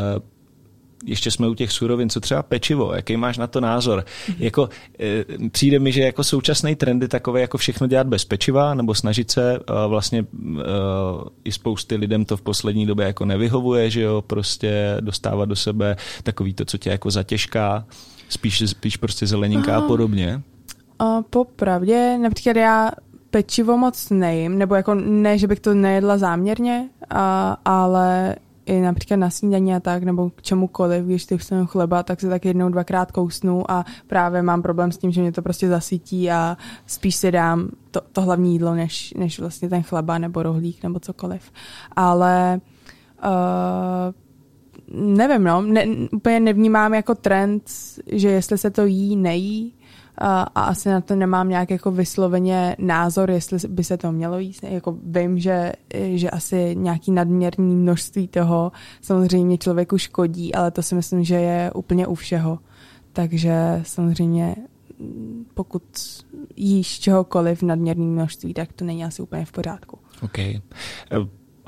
ještě 1.05 1.31
jsme 1.31 1.47
u 1.47 1.53
těch 1.53 1.71
surovin, 1.71 2.09
co 2.09 2.19
třeba 2.19 2.43
pečivo, 2.43 2.93
jaký 2.93 3.17
máš 3.17 3.37
na 3.37 3.47
to 3.47 3.61
názor? 3.61 3.99
Mm-hmm. 3.99 4.35
Jako, 4.39 4.69
e, 4.99 5.49
přijde 5.49 5.79
mi, 5.79 5.91
že 5.91 6.01
jako 6.01 6.23
současný 6.23 6.75
trend 6.75 7.01
je 7.01 7.07
takové 7.07 7.41
jako 7.41 7.57
všechno 7.57 7.87
dělat 7.87 8.07
bez 8.07 8.25
pečiva, 8.25 8.73
nebo 8.73 8.95
snažit 8.95 9.31
se 9.31 9.55
e, 9.55 9.59
vlastně 9.87 10.19
e, 10.19 10.25
i 11.43 11.51
spousty 11.51 11.95
lidem 11.95 12.25
to 12.25 12.37
v 12.37 12.41
poslední 12.41 12.85
době 12.85 13.05
jako 13.05 13.25
nevyhovuje, 13.25 13.89
že 13.89 14.01
jo, 14.01 14.23
prostě 14.27 14.97
dostávat 14.99 15.45
do 15.45 15.55
sebe 15.55 15.95
takový 16.23 16.53
to, 16.53 16.65
co 16.65 16.77
tě 16.77 16.89
jako 16.89 17.11
zatěžká, 17.11 17.85
spíš, 18.29 18.63
spíš 18.69 18.97
prostě 18.97 19.27
zeleninka 19.27 19.77
a 19.77 19.81
podobně. 19.81 20.41
A 20.99 21.21
popravdě, 21.29 22.17
například 22.21 22.55
já 22.55 22.91
pečivo 23.29 23.77
moc 23.77 24.09
nejím, 24.09 24.57
nebo 24.57 24.75
jako 24.75 24.95
ne, 24.95 25.37
že 25.37 25.47
bych 25.47 25.59
to 25.59 25.73
nejedla 25.73 26.17
záměrně, 26.17 26.89
a, 27.09 27.57
ale 27.65 28.35
i 28.69 28.81
například 28.81 29.17
na 29.17 29.29
snídaní 29.29 29.75
a 29.75 29.79
tak, 29.79 30.03
nebo 30.03 30.29
k 30.29 30.41
čemukoliv, 30.41 31.05
když 31.05 31.25
ty 31.25 31.37
chceme 31.37 31.65
chleba, 31.65 32.03
tak 32.03 32.21
se 32.21 32.29
tak 32.29 32.45
jednou, 32.45 32.69
dvakrát 32.69 33.11
kousnu 33.11 33.71
a 33.71 33.85
právě 34.07 34.41
mám 34.41 34.61
problém 34.61 34.91
s 34.91 34.97
tím, 34.97 35.11
že 35.11 35.21
mě 35.21 35.31
to 35.31 35.41
prostě 35.41 35.69
zasytí 35.69 36.31
a 36.31 36.57
spíš 36.85 37.15
si 37.15 37.31
dám 37.31 37.69
to, 37.91 38.01
to 38.11 38.21
hlavní 38.21 38.53
jídlo, 38.53 38.75
než, 38.75 39.13
než 39.13 39.39
vlastně 39.39 39.69
ten 39.69 39.83
chleba 39.83 40.17
nebo 40.17 40.43
rohlík 40.43 40.83
nebo 40.83 40.99
cokoliv. 40.99 41.51
Ale 41.95 42.61
uh, 43.23 44.13
nevím, 45.17 45.43
no, 45.43 45.61
ne, 45.61 45.85
úplně 46.11 46.39
nevnímám 46.39 46.93
jako 46.93 47.15
trend, 47.15 47.63
že 48.11 48.29
jestli 48.29 48.57
se 48.57 48.69
to 48.69 48.85
jí, 48.85 49.15
nejí, 49.15 49.73
a, 50.19 50.41
asi 50.41 50.89
na 50.89 51.01
to 51.01 51.15
nemám 51.15 51.49
nějak 51.49 51.69
jako 51.71 51.91
vysloveně 51.91 52.75
názor, 52.79 53.31
jestli 53.31 53.67
by 53.67 53.83
se 53.83 53.97
to 53.97 54.11
mělo 54.11 54.39
jíst. 54.39 54.63
Jako 54.63 54.97
vím, 55.03 55.39
že, 55.39 55.73
že 56.13 56.29
asi 56.29 56.75
nějaký 56.75 57.11
nadměrný 57.11 57.75
množství 57.75 58.27
toho 58.27 58.71
samozřejmě 59.01 59.57
člověku 59.57 59.97
škodí, 59.97 60.55
ale 60.55 60.71
to 60.71 60.83
si 60.83 60.95
myslím, 60.95 61.23
že 61.23 61.35
je 61.35 61.71
úplně 61.75 62.07
u 62.07 62.15
všeho. 62.15 62.59
Takže 63.13 63.81
samozřejmě 63.83 64.55
pokud 65.53 65.83
jíš 66.55 66.99
čehokoliv 66.99 67.63
v 67.63 67.95
množství, 67.95 68.53
tak 68.53 68.73
to 68.73 68.85
není 68.85 69.05
asi 69.05 69.21
úplně 69.21 69.45
v 69.45 69.51
pořádku. 69.51 69.97
OK. 70.21 70.37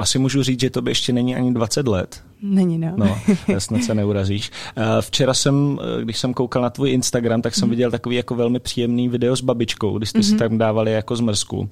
Eh, 0.01 0.11
asi 0.11 0.19
můžu 0.19 0.43
říct, 0.43 0.59
že 0.59 0.69
to 0.69 0.81
by 0.81 0.91
ještě 0.91 1.13
není 1.13 1.35
ani 1.35 1.53
20 1.53 1.87
let. 1.87 2.23
Není, 2.41 2.77
no. 2.77 2.93
No, 2.97 3.17
snad 3.57 3.83
se 3.83 3.95
neurazíš. 3.95 4.51
Eh, 4.77 4.83
včera 5.01 5.33
jsem, 5.33 5.79
eh, 5.81 6.03
když 6.03 6.17
jsem 6.17 6.33
koukal 6.33 6.61
na 6.61 6.69
tvůj 6.69 6.91
Instagram, 6.91 7.41
tak 7.41 7.55
jsem 7.55 7.65
mm. 7.65 7.69
viděl 7.69 7.91
takový 7.91 8.15
jako 8.15 8.35
velmi 8.35 8.59
příjemný 8.59 9.09
video 9.09 9.35
s 9.35 9.41
babičkou, 9.41 9.97
kdy 9.97 10.05
jste 10.05 10.19
mm-hmm. 10.19 10.23
si 10.23 10.31
mhm. 10.31 10.39
tam 10.39 10.57
dávali 10.57 10.91
jako 10.91 11.15
zmrzku. 11.15 11.69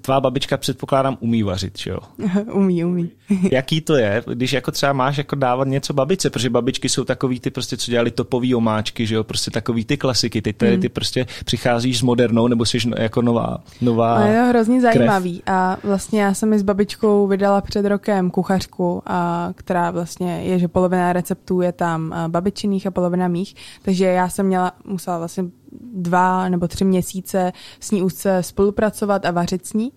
Tvá 0.00 0.20
babička 0.20 0.56
předpokládám 0.56 1.16
umí 1.20 1.42
vařit, 1.42 1.78
že 1.78 1.90
jo? 1.90 1.98
umí, 2.52 2.84
umí. 2.84 3.10
Jaký 3.52 3.80
to 3.80 3.94
je, 3.94 4.22
když 4.26 4.52
jako 4.52 4.70
třeba 4.70 4.92
máš 4.92 5.18
jako 5.18 5.36
dávat 5.36 5.68
něco 5.68 5.92
babice, 5.92 6.30
protože 6.30 6.50
babičky 6.50 6.88
jsou 6.88 7.04
takový 7.04 7.40
ty 7.40 7.50
prostě, 7.50 7.76
co 7.76 7.90
dělali 7.90 8.10
topový 8.10 8.54
omáčky, 8.54 9.06
že 9.06 9.14
jo, 9.14 9.24
prostě 9.24 9.50
takový 9.50 9.84
ty 9.84 9.96
klasiky, 9.96 10.42
ty 10.42 10.52
tady 10.52 10.76
mm. 10.76 10.80
ty 10.80 10.88
prostě 10.88 11.26
přicházíš 11.44 11.98
s 11.98 12.02
modernou, 12.02 12.48
nebo 12.48 12.64
jsi 12.64 12.78
jako 12.98 13.22
nová, 13.22 13.58
nová 13.80 14.14
A 14.14 14.26
je 14.26 14.40
to 14.40 14.48
hrozně 14.48 14.80
krev. 14.80 14.94
zajímavý 14.94 15.42
a 15.46 15.76
vlastně 15.84 16.22
já 16.22 16.34
jsem 16.34 16.48
mi 16.48 16.58
s 16.58 16.62
babičkou 16.62 17.26
vydala 17.26 17.60
před 17.60 17.86
rokem 17.86 18.30
kuchařku, 18.30 19.02
a, 19.06 19.50
která 19.56 19.90
vlastně 19.90 20.42
je, 20.42 20.58
že 20.58 20.68
polovina 20.68 21.12
receptů 21.12 21.60
je 21.60 21.72
tam 21.72 22.14
babičiných 22.28 22.86
a 22.86 22.90
polovina 22.90 23.28
mých, 23.28 23.54
takže 23.82 24.04
já 24.04 24.28
jsem 24.28 24.46
měla, 24.46 24.72
musela 24.84 25.18
vlastně 25.18 25.44
dva 25.92 26.48
nebo 26.48 26.68
tři 26.68 26.84
měsíce 26.84 27.52
s 27.80 27.90
ní 27.90 28.02
úzce 28.02 28.42
spolupracovat 28.42 29.24
a 29.24 29.30
vařit 29.30 29.66
s 29.66 29.72
ní. 29.72 29.92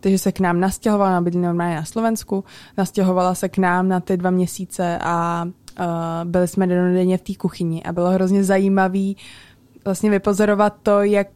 Takže 0.00 0.18
se 0.18 0.32
k 0.32 0.40
nám 0.40 0.60
nastěhovala, 0.60 1.10
na 1.10 1.20
bydlí 1.20 1.40
normálně 1.40 1.76
na 1.76 1.84
Slovensku, 1.84 2.44
nastěhovala 2.76 3.34
se 3.34 3.48
k 3.48 3.58
nám 3.58 3.88
na 3.88 4.00
ty 4.00 4.16
dva 4.16 4.30
měsíce 4.30 4.98
a 5.02 5.44
uh, 5.44 5.84
byli 6.24 6.48
jsme 6.48 6.66
denodenně 6.66 7.18
v 7.18 7.22
té 7.22 7.32
kuchyni 7.34 7.82
a 7.82 7.92
bylo 7.92 8.10
hrozně 8.10 8.44
zajímavý 8.44 9.16
vlastně 9.84 10.10
vypozorovat 10.10 10.74
to, 10.82 11.02
jak 11.02 11.28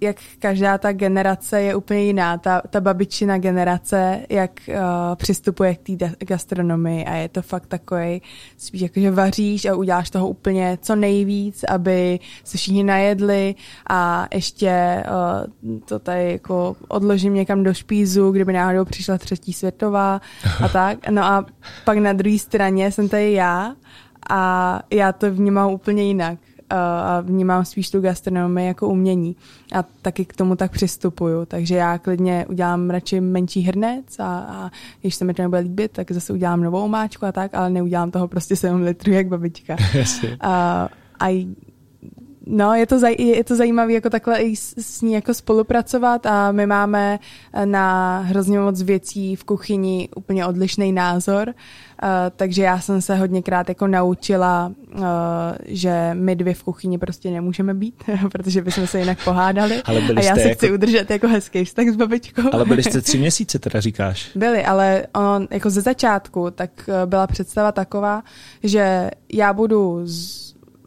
jak 0.00 0.16
každá 0.38 0.78
ta 0.78 0.92
generace 0.92 1.62
je 1.62 1.74
úplně 1.74 2.00
jiná. 2.00 2.38
Ta, 2.38 2.62
ta 2.70 2.80
babičina 2.80 3.38
generace, 3.38 4.20
jak 4.28 4.50
uh, 4.68 4.74
přistupuje 5.16 5.74
k 5.74 5.78
té 5.82 6.24
gastronomii 6.24 7.04
a 7.04 7.14
je 7.14 7.28
to 7.28 7.42
fakt 7.42 7.66
takový, 7.66 8.22
spíš 8.56 8.80
jako, 8.80 9.00
že 9.00 9.10
vaříš 9.10 9.64
a 9.64 9.74
uděláš 9.74 10.10
toho 10.10 10.28
úplně 10.28 10.78
co 10.82 10.96
nejvíc, 10.96 11.64
aby 11.64 12.18
se 12.44 12.58
všichni 12.58 12.84
najedli 12.84 13.54
a 13.90 14.28
ještě 14.34 15.04
uh, 15.62 15.80
to 15.84 15.98
tady 15.98 16.32
jako 16.32 16.76
odložím 16.88 17.34
někam 17.34 17.62
do 17.62 17.74
špízu, 17.74 18.30
kdyby 18.30 18.52
náhodou 18.52 18.84
přišla 18.84 19.18
třetí 19.18 19.52
světová 19.52 20.20
a 20.64 20.68
tak. 20.72 21.08
No 21.08 21.24
a 21.24 21.46
pak 21.84 21.98
na 21.98 22.12
druhé 22.12 22.38
straně 22.38 22.92
jsem 22.92 23.08
tady 23.08 23.32
já 23.32 23.74
a 24.30 24.82
já 24.90 25.12
to 25.12 25.30
vnímám 25.30 25.72
úplně 25.72 26.02
jinak 26.02 26.38
a 26.76 27.20
vnímám 27.20 27.64
spíš 27.64 27.90
tu 27.90 28.00
gastronomii 28.00 28.66
jako 28.66 28.88
umění. 28.88 29.36
A 29.72 29.82
taky 29.82 30.24
k 30.24 30.36
tomu 30.36 30.56
tak 30.56 30.72
přistupuju, 30.72 31.46
takže 31.46 31.74
já 31.74 31.98
klidně 31.98 32.46
udělám 32.48 32.90
radši 32.90 33.20
menší 33.20 33.60
hrnec 33.60 34.18
a, 34.18 34.38
a 34.38 34.70
když 35.00 35.14
se 35.14 35.24
mi 35.24 35.34
to 35.34 35.42
nebude 35.42 35.60
líbit, 35.60 35.92
tak 35.92 36.12
zase 36.12 36.32
udělám 36.32 36.62
novou 36.62 36.82
omáčku 36.84 37.26
a 37.26 37.32
tak, 37.32 37.54
ale 37.54 37.70
neudělám 37.70 38.10
toho 38.10 38.28
prostě 38.28 38.56
7 38.56 38.82
litrů 38.82 39.12
jak 39.12 39.28
babička. 39.28 39.76
a, 40.40 40.88
a 41.20 41.46
No, 42.46 42.74
je 42.74 42.86
to, 42.86 42.98
zaj, 42.98 43.14
je 43.18 43.44
to 43.44 43.56
zajímavé 43.56 43.92
jako 43.92 44.10
takhle 44.10 44.38
i 44.38 44.56
s, 44.56 44.74
s 44.78 45.02
ní 45.02 45.12
jako 45.12 45.34
spolupracovat 45.34 46.26
a 46.26 46.52
my 46.52 46.66
máme 46.66 47.18
eh, 47.52 47.66
na 47.66 48.18
hrozně 48.18 48.60
moc 48.60 48.82
věcí 48.82 49.36
v 49.36 49.44
kuchyni 49.44 50.08
úplně 50.16 50.46
odlišný 50.46 50.92
názor, 50.92 51.48
uh, 51.48 52.08
takže 52.36 52.62
já 52.62 52.80
jsem 52.80 53.02
se 53.02 53.16
hodněkrát 53.16 53.68
jako 53.68 53.86
naučila, 53.86 54.72
uh, 54.94 55.02
že 55.66 56.10
my 56.12 56.36
dvě 56.36 56.54
v 56.54 56.62
kuchyni 56.62 56.98
prostě 56.98 57.30
nemůžeme 57.30 57.74
být, 57.74 58.04
protože 58.32 58.62
bychom 58.62 58.86
se 58.86 58.98
jinak 58.98 59.24
pohádali 59.24 59.82
ale 59.84 60.00
byli 60.00 60.16
a 60.16 60.24
já 60.24 60.34
se 60.34 60.42
jako... 60.42 60.54
chci 60.54 60.72
udržet 60.72 61.10
jako 61.10 61.28
hezký 61.28 61.64
vztah 61.64 61.86
s 61.86 61.96
babičkou. 61.96 62.42
Ale 62.52 62.64
byli 62.64 62.82
jste 62.82 63.00
tři 63.00 63.18
měsíce, 63.18 63.58
teda 63.58 63.80
říkáš? 63.80 64.30
Byli, 64.34 64.64
ale 64.64 65.06
on 65.14 65.48
jako 65.50 65.70
ze 65.70 65.80
začátku 65.80 66.50
tak 66.50 66.70
byla 67.06 67.26
představa 67.26 67.72
taková, 67.72 68.22
že 68.62 69.10
já 69.32 69.52
budu 69.52 70.00
z 70.04 70.39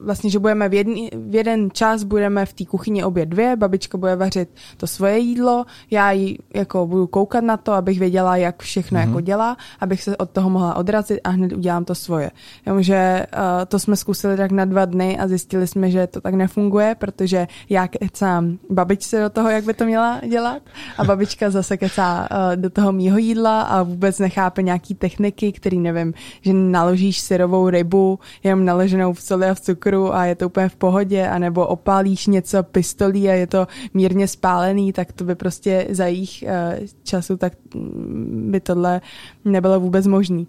vlastně, 0.04 0.30
že 0.30 0.40
budeme 0.40 0.70
v, 0.70 0.74
jedný, 0.74 1.10
v 1.14 1.36
jeden 1.36 1.72
čas 1.72 2.04
budeme 2.04 2.46
v 2.46 2.54
té 2.54 2.66
kuchyni 2.66 3.04
obě 3.04 3.26
dvě, 3.26 3.56
babička 3.56 3.98
bude 3.98 4.16
vařit 4.16 4.50
to 4.78 4.88
svoje 4.88 5.18
jídlo, 5.18 5.66
já 5.92 6.12
jí 6.12 6.38
jako 6.54 6.88
budu 6.88 7.08
koukat 7.08 7.44
na 7.44 7.58
to, 7.58 7.74
abych 7.74 8.00
věděla, 8.00 8.38
jak 8.38 8.62
všechno 8.62 8.98
mm-hmm. 8.98 9.02
jako 9.02 9.14
mhm. 9.14 9.24
dělá, 9.24 9.58
abych 9.80 10.04
se 10.04 10.18
od 10.18 10.30
toho 10.30 10.50
mohla 10.50 10.76
odrazit 10.76 11.20
a 11.24 11.30
hned 11.30 11.54
udělám 11.54 11.86
to 11.86 11.96
svoje. 11.96 12.32
Jenomže 12.66 13.26
uh, 13.34 13.40
to 13.68 13.80
jsme 13.80 13.96
zkusili 13.96 14.38
tak 14.38 14.52
na 14.52 14.66
dva 14.66 14.86
dny 14.86 15.18
a 15.20 15.28
zjistili 15.28 15.68
jsme, 15.68 15.92
že 15.92 16.08
to 16.08 16.22
tak 16.22 16.34
nefunguje, 16.34 16.96
protože 16.96 17.48
já 17.70 17.88
kecám 17.88 18.58
babičce 18.70 19.22
do 19.22 19.30
toho, 19.30 19.50
jak 19.50 19.64
by 19.64 19.74
to 19.74 19.86
měla 19.86 20.22
dělat 20.30 20.62
a 20.98 21.04
babička 21.04 21.50
zase 21.50 21.78
kecá 21.78 22.28
uh, 22.32 22.56
do 22.56 22.70
toho 22.70 22.92
mýho 22.92 23.18
jídla 23.18 23.62
a 23.62 23.84
vůbec 23.84 24.20
nechápe 24.20 24.62
nějaký 24.62 24.96
techniky, 24.96 25.52
který 25.52 25.80
nevím, 25.80 26.14
že 26.42 26.54
naložíš 26.54 27.22
syrovou 27.22 27.70
rybu 27.70 28.20
jenom 28.44 28.66
naloženou 28.66 29.14
v 29.14 29.22
soli 29.22 29.48
a 29.50 29.54
v 29.54 29.60
cukru 29.60 29.93
cukru 29.94 30.16
a 30.16 30.26
je 30.26 30.36
to 30.36 30.46
úplně 30.46 30.70
v 30.70 30.76
pohodě, 30.76 31.28
anebo 31.28 31.68
opálíš 31.68 32.28
něco 32.28 32.64
pistolí 32.64 33.30
a 33.30 33.34
je 33.34 33.48
to 33.48 33.68
mírně 33.94 34.28
spálený, 34.28 34.94
tak 34.94 35.12
to 35.12 35.24
by 35.24 35.36
prostě 35.36 35.88
za 35.90 36.06
jejich 36.06 36.44
uh, 36.44 36.86
času 37.04 37.38
tak 37.38 37.54
mm, 37.76 38.52
by 38.52 38.60
tohle 38.60 39.02
nebylo 39.46 39.80
vůbec 39.80 40.08
možný. 40.08 40.48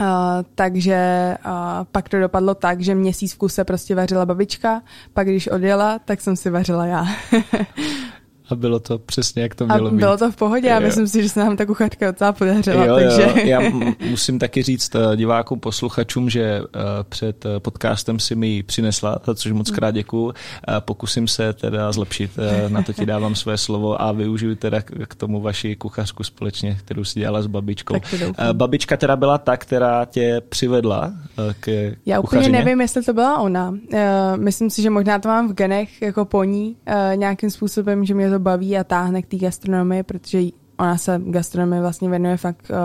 Uh, 0.00 0.06
takže 0.54 1.36
uh, 1.46 1.52
pak 1.92 2.08
to 2.08 2.20
dopadlo 2.20 2.54
tak, 2.54 2.80
že 2.80 2.94
měsíc 2.94 3.32
v 3.32 3.38
kuse 3.38 3.64
prostě 3.64 3.94
vařila 3.94 4.26
babička, 4.26 4.82
pak 5.12 5.26
když 5.26 5.48
odjela, 5.48 5.98
tak 5.98 6.20
jsem 6.20 6.36
si 6.36 6.50
vařila 6.50 6.86
já. 6.86 7.06
a 8.50 8.54
bylo 8.54 8.80
to 8.80 8.98
přesně, 8.98 9.42
jak 9.42 9.54
to 9.54 9.66
mělo 9.66 9.88
a 9.88 9.90
bylo 9.90 10.12
být. 10.12 10.18
to 10.18 10.32
v 10.32 10.36
pohodě, 10.36 10.68
já 10.68 10.80
myslím 10.80 11.08
si, 11.08 11.22
že 11.22 11.28
se 11.28 11.40
nám 11.40 11.56
ta 11.56 11.66
kuchařka 11.66 12.10
docela 12.10 12.32
podařila. 12.32 12.84
Jo, 12.84 12.94
takže... 12.94 13.22
jo. 13.22 13.46
Já 13.46 13.60
musím 14.10 14.38
taky 14.38 14.62
říct 14.62 14.94
eh, 14.94 15.16
divákům, 15.16 15.60
posluchačům, 15.60 16.30
že 16.30 16.42
eh, 16.42 16.80
před 17.08 17.46
eh, 17.46 17.60
podcastem 17.60 18.18
si 18.18 18.34
mi 18.34 18.48
ji 18.48 18.62
přinesla, 18.62 19.18
za 19.26 19.34
což 19.34 19.52
moc 19.52 19.70
krát 19.70 19.90
děkuju. 19.90 20.32
Pokusím 20.80 21.28
se 21.28 21.52
teda 21.52 21.92
zlepšit, 21.92 22.30
na 22.68 22.82
to 22.82 22.92
ti 22.92 23.06
dávám 23.06 23.34
své 23.34 23.58
slovo 23.58 24.02
a 24.02 24.12
využiju 24.12 24.54
teda 24.54 24.82
k 24.82 25.14
tomu 25.14 25.40
vaši 25.40 25.76
kuchařku 25.76 26.24
společně, 26.24 26.76
kterou 26.80 27.04
si 27.04 27.20
dělala 27.20 27.42
s 27.42 27.46
babičkou. 27.46 27.94
Babička 28.52 28.96
teda 28.96 29.16
byla 29.16 29.38
ta, 29.38 29.56
která 29.56 30.04
tě 30.04 30.42
přivedla 30.48 31.12
k 31.60 31.68
Já 32.06 32.20
úplně 32.20 32.20
kuchařině? 32.20 32.58
nevím, 32.58 32.80
jestli 32.80 33.02
to 33.02 33.12
byla 33.12 33.38
ona. 33.38 33.74
Myslím 34.36 34.70
si, 34.70 34.82
že 34.82 34.90
možná 34.90 35.18
to 35.18 35.28
mám 35.28 35.48
v 35.48 35.52
genech 35.54 36.02
jako 36.02 36.24
po 36.24 36.44
ní 36.44 36.76
nějakým 37.14 37.50
způsobem, 37.50 38.04
že 38.04 38.14
mě 38.14 38.30
to 38.30 38.35
to 38.36 38.40
baví 38.40 38.78
a 38.78 38.84
táhne 38.84 39.22
k 39.22 39.26
té 39.26 39.36
gastronomii, 39.36 40.02
protože 40.02 40.40
ona 40.78 40.98
se 40.98 41.20
gastronomii 41.24 41.80
vlastně 41.80 42.08
věnuje 42.08 42.36
fakt 42.36 42.70
uh, 42.70 42.76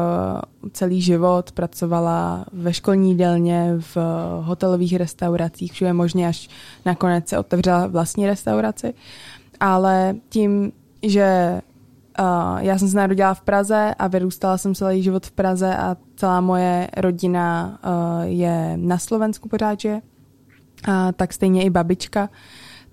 celý 0.71 1.01
život, 1.01 1.51
pracovala 1.51 2.45
ve 2.53 2.73
školní 2.73 3.09
jídelně, 3.09 3.75
v 3.79 3.97
uh, 3.97 4.03
hotelových 4.45 4.95
restauracích, 4.95 5.73
všude 5.73 5.93
možně, 5.93 6.27
až 6.27 6.49
nakonec 6.85 7.27
se 7.27 7.39
otevřela 7.39 7.87
vlastní 7.87 8.27
restauraci. 8.27 8.93
Ale 9.59 10.15
tím, 10.29 10.71
že 11.03 11.61
uh, 12.19 12.59
já 12.59 12.77
jsem 12.77 12.87
se 12.87 12.97
narodila 12.97 13.33
v 13.33 13.41
Praze 13.41 13.95
a 13.99 14.07
vyrůstala 14.07 14.57
jsem 14.57 14.75
celý 14.75 15.03
život 15.03 15.25
v 15.25 15.31
Praze 15.31 15.75
a 15.75 15.97
celá 16.15 16.41
moje 16.41 16.87
rodina 16.97 17.79
uh, 17.83 18.23
je 18.23 18.73
na 18.77 18.97
Slovensku 18.97 19.49
pořád, 19.49 19.79
že? 19.79 19.93
Uh, 20.87 21.11
tak 21.15 21.33
stejně 21.33 21.63
i 21.63 21.69
babička. 21.69 22.29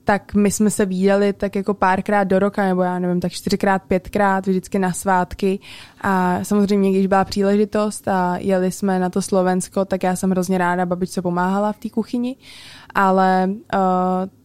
Tak 0.09 0.35
my 0.35 0.51
jsme 0.51 0.71
se 0.71 0.87
viděli 0.87 1.33
tak 1.33 1.57
jako 1.57 1.75
párkrát 1.75 2.25
do 2.25 2.39
roka, 2.39 2.65
nebo 2.65 2.83
já 2.83 2.99
nevím, 2.99 3.21
tak 3.21 3.33
čtyřikrát, 3.33 3.83
pětkrát, 3.83 4.47
vždycky 4.47 4.79
na 4.79 4.93
svátky. 4.93 5.59
A 6.01 6.45
samozřejmě, 6.45 6.91
když 6.91 7.07
byla 7.07 7.25
příležitost 7.25 8.09
a 8.09 8.37
jeli 8.37 8.73
jsme 8.73 8.99
na 8.99 9.11
to 9.11 9.23
Slovensko, 9.23 9.85
tak 9.85 10.03
já 10.03 10.17
jsem 10.17 10.31
hrozně 10.31 10.59
ráda, 10.59 10.87
babičce 10.87 11.23
pomáhala 11.23 11.73
v 11.73 11.79
té 11.79 11.91
kuchyni, 11.91 12.37
ale 12.95 13.49
uh, 13.49 13.81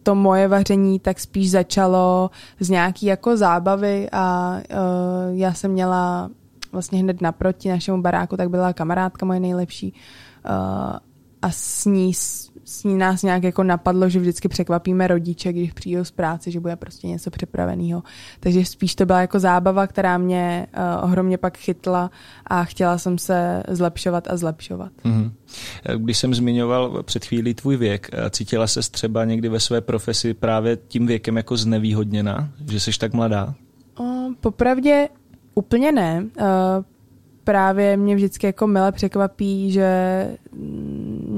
to 0.03 0.15
moje 0.15 0.47
vaření 0.47 0.99
tak 0.99 1.19
spíš 1.19 1.51
začalo 1.51 2.31
z 2.59 2.69
nějaký 2.69 3.05
jako 3.05 3.37
zábavy 3.37 4.09
a 4.11 4.57
uh, 4.57 5.37
já 5.37 5.53
jsem 5.53 5.71
měla 5.71 6.29
vlastně 6.71 6.99
hned 6.99 7.21
naproti 7.21 7.69
našemu 7.69 8.01
baráku, 8.01 8.37
tak 8.37 8.49
byla 8.49 8.73
kamarádka 8.73 9.25
moje 9.25 9.39
nejlepší 9.39 9.93
uh, 10.45 11.12
a 11.43 11.51
s 11.51 11.85
ní 11.85 12.13
s 12.65 12.83
ní 12.83 12.97
nás 12.97 13.23
nějak 13.23 13.43
jako 13.43 13.63
napadlo, 13.63 14.09
že 14.09 14.19
vždycky 14.19 14.47
překvapíme 14.47 15.07
rodiče, 15.07 15.53
když 15.53 15.73
přijdou 15.73 16.03
z 16.03 16.11
práce, 16.11 16.51
že 16.51 16.59
bude 16.59 16.75
prostě 16.75 17.07
něco 17.07 17.31
připraveného. 17.31 18.03
Takže 18.39 18.65
spíš 18.65 18.95
to 18.95 19.05
byla 19.05 19.21
jako 19.21 19.39
zábava, 19.39 19.87
která 19.87 20.17
mě 20.17 20.67
uh, 20.77 21.03
ohromně 21.03 21.37
pak 21.37 21.57
chytla 21.57 22.11
a 22.47 22.63
chtěla 22.63 22.97
jsem 22.97 23.17
se 23.17 23.63
zlepšovat 23.67 24.27
a 24.29 24.37
zlepšovat. 24.37 24.91
Mm-hmm. 25.05 25.31
Když 25.97 26.17
jsem 26.17 26.33
zmiňoval 26.33 27.03
před 27.03 27.25
chvílí 27.25 27.53
tvůj 27.53 27.77
věk, 27.77 28.09
cítila 28.29 28.67
se 28.67 28.79
třeba 28.91 29.25
někdy 29.25 29.49
ve 29.49 29.59
své 29.59 29.81
profesi 29.81 30.33
právě 30.33 30.77
tím 30.87 31.07
věkem 31.07 31.37
jako 31.37 31.57
znevýhodněna, 31.57 32.49
že 32.69 32.79
jsi 32.79 32.91
tak 32.99 33.13
mladá? 33.13 33.53
Uh, 33.99 34.33
popravdě 34.41 35.09
úplně 35.55 35.91
ne. 35.91 36.25
Uh, 36.39 36.45
právě 37.43 37.97
mě 37.97 38.15
vždycky 38.15 38.45
jako 38.45 38.67
mile 38.67 38.91
překvapí, 38.91 39.71
že 39.71 40.27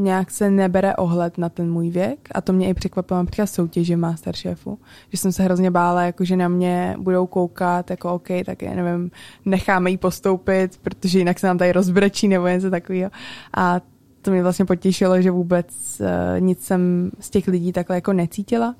nějak 0.05 0.31
se 0.31 0.51
nebere 0.51 0.95
ohled 0.95 1.37
na 1.37 1.49
ten 1.49 1.71
můj 1.71 1.89
věk 1.89 2.29
a 2.31 2.41
to 2.41 2.53
mě 2.53 2.69
i 2.69 2.73
překvapilo 2.73 3.19
například 3.19 3.47
soutěži 3.47 3.95
Masterchefu, 3.95 4.79
že 5.11 5.17
jsem 5.17 5.31
se 5.31 5.43
hrozně 5.43 5.71
bála, 5.71 6.01
jako 6.01 6.25
že 6.25 6.35
na 6.35 6.47
mě 6.47 6.95
budou 6.99 7.27
koukat, 7.27 7.89
jako 7.89 8.13
OK, 8.13 8.27
tak 8.45 8.61
já 8.61 8.73
nevím, 8.75 9.11
necháme 9.45 9.91
jí 9.91 9.97
postoupit, 9.97 10.79
protože 10.81 11.19
jinak 11.19 11.39
se 11.39 11.47
nám 11.47 11.57
tady 11.57 11.71
rozbrečí 11.71 12.27
nebo 12.27 12.47
něco 12.47 12.69
takového. 12.69 13.11
A 13.57 13.81
to 14.21 14.31
mě 14.31 14.43
vlastně 14.43 14.65
potěšilo, 14.65 15.21
že 15.21 15.31
vůbec 15.31 15.67
uh, 15.99 16.39
nic 16.39 16.65
jsem 16.65 17.11
z 17.19 17.29
těch 17.29 17.47
lidí 17.47 17.71
takhle 17.71 17.95
jako 17.95 18.13
necítila, 18.13 18.75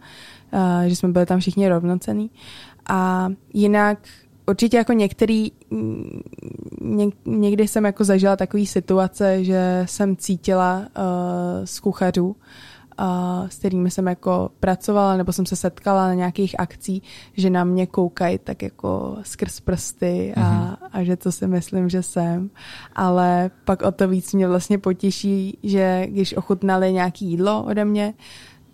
uh, 0.54 0.88
že 0.88 0.96
jsme 0.96 1.10
byli 1.10 1.26
tam 1.26 1.40
všichni 1.40 1.70
rovnocený. 1.70 2.32
A 2.90 3.30
jinak 3.54 4.00
určitě 4.48 4.78
jako 4.78 4.94
některý, 4.94 5.52
ně, 6.82 7.08
někdy 7.26 7.68
jsem 7.68 7.86
jako 7.86 8.04
zažila 8.04 8.36
takový 8.36 8.66
situace, 8.66 9.44
že 9.44 9.84
jsem 9.86 10.16
cítila 10.16 10.80
uh, 10.80 10.86
z 11.66 11.80
kuchařů, 11.80 12.28
uh, 12.28 12.36
s 13.50 13.56
kterými 13.56 13.92
jsem 13.92 14.08
jako 14.08 14.50
pracovala, 14.60 15.18
nebo 15.18 15.34
jsem 15.34 15.46
se 15.46 15.56
setkala 15.56 16.08
na 16.08 16.14
nějakých 16.14 16.60
akcí, 16.60 17.04
že 17.34 17.50
na 17.50 17.64
mě 17.64 17.88
koukají 17.88 18.38
tak 18.38 18.62
jako 18.62 19.18
skrz 19.24 19.60
prsty 19.60 20.34
a, 20.36 20.40
mm-hmm. 20.42 20.78
a 20.92 21.04
že 21.04 21.16
to 21.16 21.32
si 21.32 21.48
myslím, 21.48 21.90
že 21.90 22.04
jsem. 22.04 22.50
Ale 22.96 23.52
pak 23.66 23.82
o 23.82 23.92
to 23.92 24.08
víc 24.08 24.34
mě 24.34 24.48
vlastně 24.48 24.78
potěší, 24.78 25.58
že 25.64 26.08
když 26.10 26.38
ochutnali 26.38 26.94
nějaký 26.94 27.26
jídlo 27.26 27.64
ode 27.64 27.86
mě, 27.86 28.14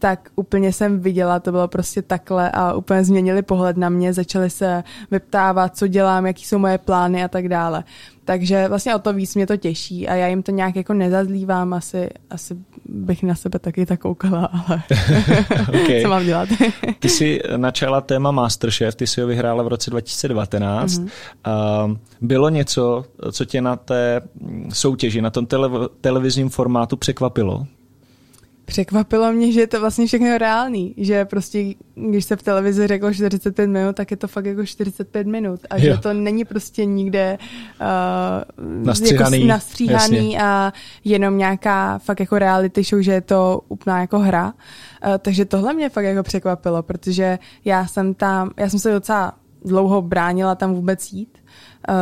tak 0.02 0.30
úplně 0.36 0.74
jsem 0.74 1.00
viděla, 1.00 1.40
to 1.40 1.52
bylo 1.52 1.68
prostě 1.68 2.02
takhle 2.02 2.52
a 2.52 2.74
úplně 2.74 3.04
změnili 3.04 3.42
pohled 3.42 3.78
na 3.78 3.90
mě, 3.90 4.14
začali 4.14 4.50
se 4.50 4.84
vyptávat, 5.12 5.78
co 5.78 5.88
dělám, 5.88 6.26
jaký 6.26 6.46
jsou 6.46 6.58
moje 6.58 6.78
plány 6.78 7.24
a 7.24 7.28
tak 7.28 7.48
dále. 7.48 7.84
Takže 8.26 8.68
vlastně 8.68 8.96
o 8.96 9.00
to 9.00 9.14
víc 9.14 9.36
mě 9.36 9.48
to 9.48 9.58
těší 9.58 10.08
a 10.08 10.16
já 10.16 10.28
jim 10.28 10.44
to 10.44 10.52
nějak 10.52 10.76
jako 10.76 10.94
nezazlívám, 10.94 11.74
asi, 11.74 12.10
asi 12.30 12.58
bych 12.86 13.24
na 13.24 13.36
sebe 13.36 13.60
taky 13.60 13.86
tak 13.86 14.00
koukala, 14.00 14.46
ale 14.46 14.84
okay. 15.84 16.02
co 16.04 16.10
mám 16.10 16.26
dělat? 16.26 16.50
ty 17.00 17.10
jsi 17.10 17.42
načala 17.58 18.02
téma 18.02 18.32
Masterchef, 18.32 18.96
ty 18.96 19.08
jsi 19.08 19.22
ho 19.22 19.28
vyhrála 19.28 19.64
v 19.64 19.68
roce 19.68 19.92
2019. 19.92 20.92
Mm-hmm. 20.92 21.10
Uh, 21.88 21.98
bylo 22.22 22.50
něco, 22.50 23.06
co 23.32 23.46
tě 23.46 23.62
na 23.62 23.76
té 23.76 24.22
soutěži, 24.74 25.22
na 25.22 25.30
tom 25.30 25.46
tele- 25.46 25.90
televizním 26.02 26.50
formátu 26.50 26.98
překvapilo? 26.98 27.66
Překvapilo 28.72 29.32
mě, 29.32 29.52
že 29.52 29.60
je 29.60 29.68
to 29.68 29.80
vlastně 29.80 30.08
všechno 30.08 30.38
reálný, 30.38 30.94
že 30.98 31.26
prostě, 31.26 31.74
když 31.96 32.26
se 32.26 32.36
v 32.36 32.44
televizi 32.44 32.88
řeklo 32.88 33.14
45 33.14 33.68
minut, 33.68 33.96
tak 33.96 34.12
je 34.12 34.18
to 34.18 34.28
fakt 34.28 34.46
jako 34.46 34.66
45 34.66 35.28
minut 35.28 35.60
a 35.70 35.78
jo. 35.78 35.82
že 35.82 35.98
to 35.98 36.14
není 36.14 36.46
prostě 36.46 36.86
nikde 36.86 37.38
uh, 37.82 38.86
nastříhaný, 38.86 39.38
jako 39.38 39.48
nastříhaný 39.48 40.40
a 40.40 40.74
jenom 41.04 41.38
nějaká 41.38 41.98
fakt 41.98 42.20
jako 42.20 42.40
reality 42.40 42.84
show, 42.84 43.02
že 43.02 43.12
je 43.12 43.22
to 43.22 43.62
úplná 43.68 44.02
jako 44.02 44.20
hra. 44.20 44.46
Uh, 44.46 44.54
takže 45.20 45.46
tohle 45.46 45.74
mě 45.74 45.90
fakt 45.90 46.06
jako 46.06 46.24
překvapilo, 46.24 46.84
protože 46.84 47.40
já 47.66 47.88
jsem 47.88 48.14
tam, 48.14 48.52
já 48.58 48.70
jsem 48.70 48.80
se 48.80 48.92
docela 48.92 49.34
dlouho 49.66 50.02
bránila 50.02 50.56
tam 50.56 50.74
vůbec 50.74 51.14
jít, 51.14 51.38
uh, 51.90 51.96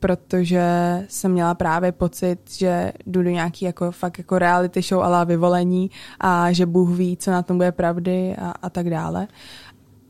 protože 0.00 0.62
jsem 1.08 1.32
měla 1.32 1.54
právě 1.54 1.92
pocit, 1.92 2.38
že 2.50 2.92
jdu 3.06 3.22
do 3.22 3.30
nějaký 3.30 3.64
jako 3.64 3.92
fakt 3.92 4.18
jako 4.18 4.38
reality 4.38 4.82
show 4.82 5.02
ala 5.02 5.24
vyvolení 5.24 5.90
a 6.20 6.52
že 6.52 6.66
Bůh 6.66 6.90
ví, 6.90 7.16
co 7.16 7.30
na 7.30 7.42
tom 7.42 7.56
bude 7.56 7.72
pravdy 7.72 8.36
a, 8.36 8.54
a 8.62 8.70
tak 8.70 8.90
dále. 8.90 9.28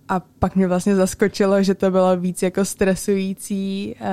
A 0.09 0.21
pak 0.39 0.57
mě 0.57 0.67
vlastně 0.67 0.97
zaskočilo, 0.97 1.63
že 1.63 1.75
to 1.75 1.91
bylo 1.91 2.17
víc 2.17 2.43
jako 2.43 2.65
stresující, 2.65 3.95
uh, 4.01 4.07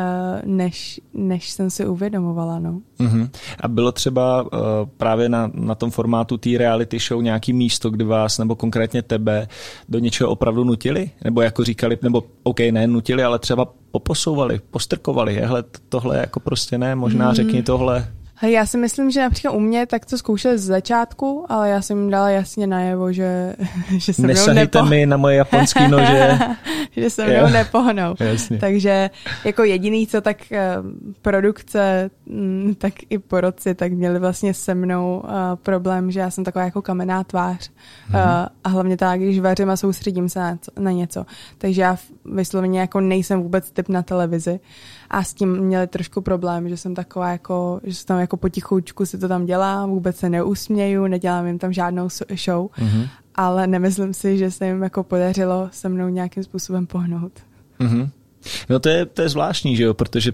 než, 0.45 1.01
než 1.13 1.49
jsem 1.49 1.69
si 1.69 1.85
uvědomovala. 1.85 2.59
No. 2.59 2.81
Uh-huh. 2.99 3.29
A 3.59 3.67
bylo 3.67 3.91
třeba 3.91 4.41
uh, 4.41 4.49
právě 4.97 5.29
na, 5.29 5.51
na 5.53 5.75
tom 5.75 5.91
formátu 5.91 6.37
té 6.37 6.49
reality 6.57 6.99
show 6.99 7.21
nějaký 7.21 7.53
místo, 7.53 7.89
kdy 7.89 8.03
vás 8.03 8.37
nebo 8.37 8.55
konkrétně 8.55 9.01
tebe 9.01 9.47
do 9.89 9.99
něčeho 9.99 10.29
opravdu 10.29 10.63
nutili? 10.63 11.09
Nebo 11.23 11.41
jako 11.41 11.63
říkali, 11.63 11.97
nebo 12.01 12.23
OK, 12.43 12.59
ne 12.59 12.87
nutili, 12.87 13.23
ale 13.23 13.39
třeba 13.39 13.67
poposouvali, 13.91 14.59
postrkovali, 14.71 15.33
jehle, 15.33 15.63
tohle 15.89 16.17
jako 16.17 16.39
prostě 16.39 16.77
ne, 16.77 16.95
možná 16.95 17.25
hmm. 17.25 17.35
řekni 17.35 17.63
tohle. 17.63 18.07
Já 18.41 18.65
si 18.65 18.77
myslím, 18.77 19.11
že 19.11 19.21
například 19.21 19.51
u 19.51 19.59
mě 19.59 19.85
tak 19.85 20.05
to 20.05 20.17
zkoušeli 20.17 20.57
z 20.57 20.63
začátku, 20.63 21.45
ale 21.49 21.69
já 21.69 21.81
jsem 21.81 21.97
jim 21.97 22.09
dala 22.09 22.29
jasně 22.29 22.67
najevo, 22.67 23.11
že, 23.11 23.55
že 23.97 24.13
se 24.13 24.21
mnou 24.21 24.53
nepo... 24.53 24.85
mi 24.85 25.05
na 25.05 25.17
moje 25.17 25.35
japonský 25.35 25.87
nože. 25.87 26.39
že 26.91 27.09
se 27.09 27.25
mnou 27.25 27.49
nepohnou. 27.53 28.15
Jasně. 28.19 28.57
Takže 28.57 29.09
jako 29.45 29.63
jediný, 29.63 30.07
co 30.07 30.21
tak 30.21 30.51
eh, 30.51 30.75
produkce, 31.21 32.09
mm, 32.25 32.75
tak 32.77 32.93
i 33.09 33.19
poroci, 33.19 33.75
tak 33.75 33.91
měli 33.91 34.19
vlastně 34.19 34.53
se 34.53 34.75
mnou 34.75 35.23
uh, 35.23 35.29
problém, 35.55 36.11
že 36.11 36.19
já 36.19 36.31
jsem 36.31 36.43
taková 36.43 36.65
jako 36.65 36.81
kamenná 36.81 37.23
tvář. 37.23 37.71
Mm-hmm. 38.11 38.41
Uh, 38.41 38.47
a 38.63 38.69
hlavně 38.69 38.97
tak, 38.97 39.19
když 39.19 39.39
vařím 39.39 39.69
a 39.69 39.77
soustředím 39.77 40.29
se 40.29 40.39
na, 40.39 40.57
na 40.79 40.91
něco. 40.91 41.25
Takže 41.57 41.81
já 41.81 41.97
vysloveně 42.25 42.79
jako 42.79 42.99
nejsem 42.99 43.41
vůbec 43.41 43.71
typ 43.71 43.89
na 43.89 44.01
televizi 44.01 44.59
a 45.09 45.23
s 45.23 45.33
tím 45.33 45.57
měli 45.57 45.87
trošku 45.87 46.21
problém, 46.21 46.69
že 46.69 46.77
jsem 46.77 46.95
taková 46.95 47.31
jako, 47.31 47.79
že 47.83 47.95
se 47.95 48.05
tam 48.05 48.19
jako 48.25 48.37
potichoučku 48.37 49.05
si 49.05 49.17
to 49.17 49.27
tam 49.27 49.45
dělám, 49.45 49.89
vůbec 49.89 50.17
se 50.17 50.29
neusměju, 50.29 51.07
nedělám 51.07 51.47
jim 51.47 51.59
tam 51.59 51.73
žádnou 51.73 52.09
show, 52.35 52.67
mm-hmm. 52.67 53.07
ale 53.35 53.67
nemyslím 53.67 54.13
si, 54.13 54.37
že 54.37 54.51
se 54.51 54.67
jim 54.67 54.83
jako 54.83 55.03
podařilo 55.03 55.69
se 55.71 55.89
mnou 55.89 56.09
nějakým 56.09 56.43
způsobem 56.43 56.87
pohnout. 56.87 57.31
Mm-hmm. 57.79 58.09
No 58.69 58.79
to 58.79 58.89
je, 58.89 59.05
to 59.05 59.21
je 59.21 59.29
zvláštní, 59.29 59.75
že 59.75 59.83
jo, 59.83 59.93
protože 59.93 60.31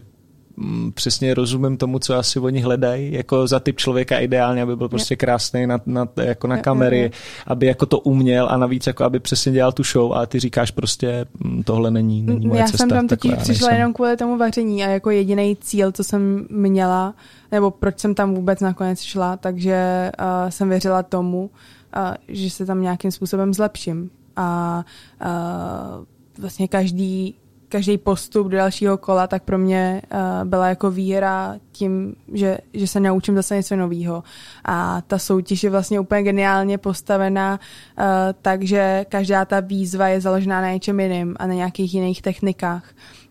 přesně 0.93 1.33
rozumím 1.33 1.77
tomu, 1.77 1.99
co 1.99 2.15
asi 2.15 2.39
oni 2.39 2.59
hledají, 2.59 3.13
jako 3.13 3.47
za 3.47 3.59
typ 3.59 3.77
člověka 3.77 4.19
ideálně, 4.19 4.61
aby 4.61 4.75
byl 4.75 4.89
prostě 4.89 5.15
krásný 5.15 5.67
na, 5.67 5.79
na, 5.85 6.07
jako 6.23 6.47
na 6.47 6.57
kamery, 6.57 7.11
aby 7.47 7.65
jako 7.65 7.85
to 7.85 7.99
uměl 7.99 8.47
a 8.49 8.57
navíc 8.57 8.87
jako 8.87 9.03
aby 9.03 9.19
přesně 9.19 9.51
dělal 9.51 9.71
tu 9.71 9.83
show 9.83 10.13
a 10.13 10.25
ty 10.25 10.39
říkáš 10.39 10.71
prostě 10.71 11.25
mm, 11.39 11.63
tohle 11.63 11.91
není, 11.91 12.21
není 12.21 12.47
moje 12.47 12.59
já 12.59 12.65
cesta. 12.65 12.83
Já 12.83 12.89
jsem 12.89 12.89
tam 12.89 13.07
totiž 13.07 13.31
přišla 13.31 13.67
nejsem. 13.67 13.79
jenom 13.79 13.93
kvůli 13.93 14.17
tomu 14.17 14.37
vaření 14.37 14.83
a 14.83 14.87
jako 14.87 15.09
jediný 15.09 15.57
cíl, 15.61 15.91
co 15.91 16.03
jsem 16.03 16.47
měla, 16.49 17.13
nebo 17.51 17.71
proč 17.71 17.99
jsem 17.99 18.15
tam 18.15 18.33
vůbec 18.33 18.59
nakonec 18.59 19.01
šla, 19.01 19.37
takže 19.37 20.11
uh, 20.19 20.49
jsem 20.49 20.69
věřila 20.69 21.03
tomu, 21.03 21.49
uh, 21.97 22.15
že 22.27 22.49
se 22.49 22.65
tam 22.65 22.81
nějakým 22.81 23.11
způsobem 23.11 23.53
zlepším. 23.53 24.09
A 24.35 24.83
uh, 25.21 26.05
vlastně 26.37 26.67
každý 26.67 27.35
každý 27.71 27.97
postup 27.97 28.47
do 28.47 28.57
dalšího 28.57 28.97
kola, 28.97 29.27
tak 29.27 29.43
pro 29.43 29.57
mě 29.57 30.01
uh, 30.13 30.49
byla 30.49 30.67
jako 30.67 30.91
výhra 30.91 31.55
tím, 31.71 32.15
že, 32.33 32.57
že 32.73 32.87
se 32.87 32.99
naučím 32.99 33.35
zase 33.35 33.55
něco 33.55 33.75
nového. 33.75 34.23
A 34.65 35.01
ta 35.01 35.19
soutěž 35.19 35.63
je 35.63 35.69
vlastně 35.69 35.99
úplně 35.99 36.23
geniálně 36.23 36.77
postavená, 36.77 37.59
uh, 37.97 38.05
takže 38.41 39.05
každá 39.09 39.45
ta 39.45 39.59
výzva 39.59 40.07
je 40.07 40.21
založená 40.21 40.61
na 40.61 40.71
něčem 40.71 40.99
jiném 40.99 41.35
a 41.39 41.47
na 41.47 41.53
nějakých 41.53 41.93
jiných 41.93 42.21
technikách. 42.21 42.83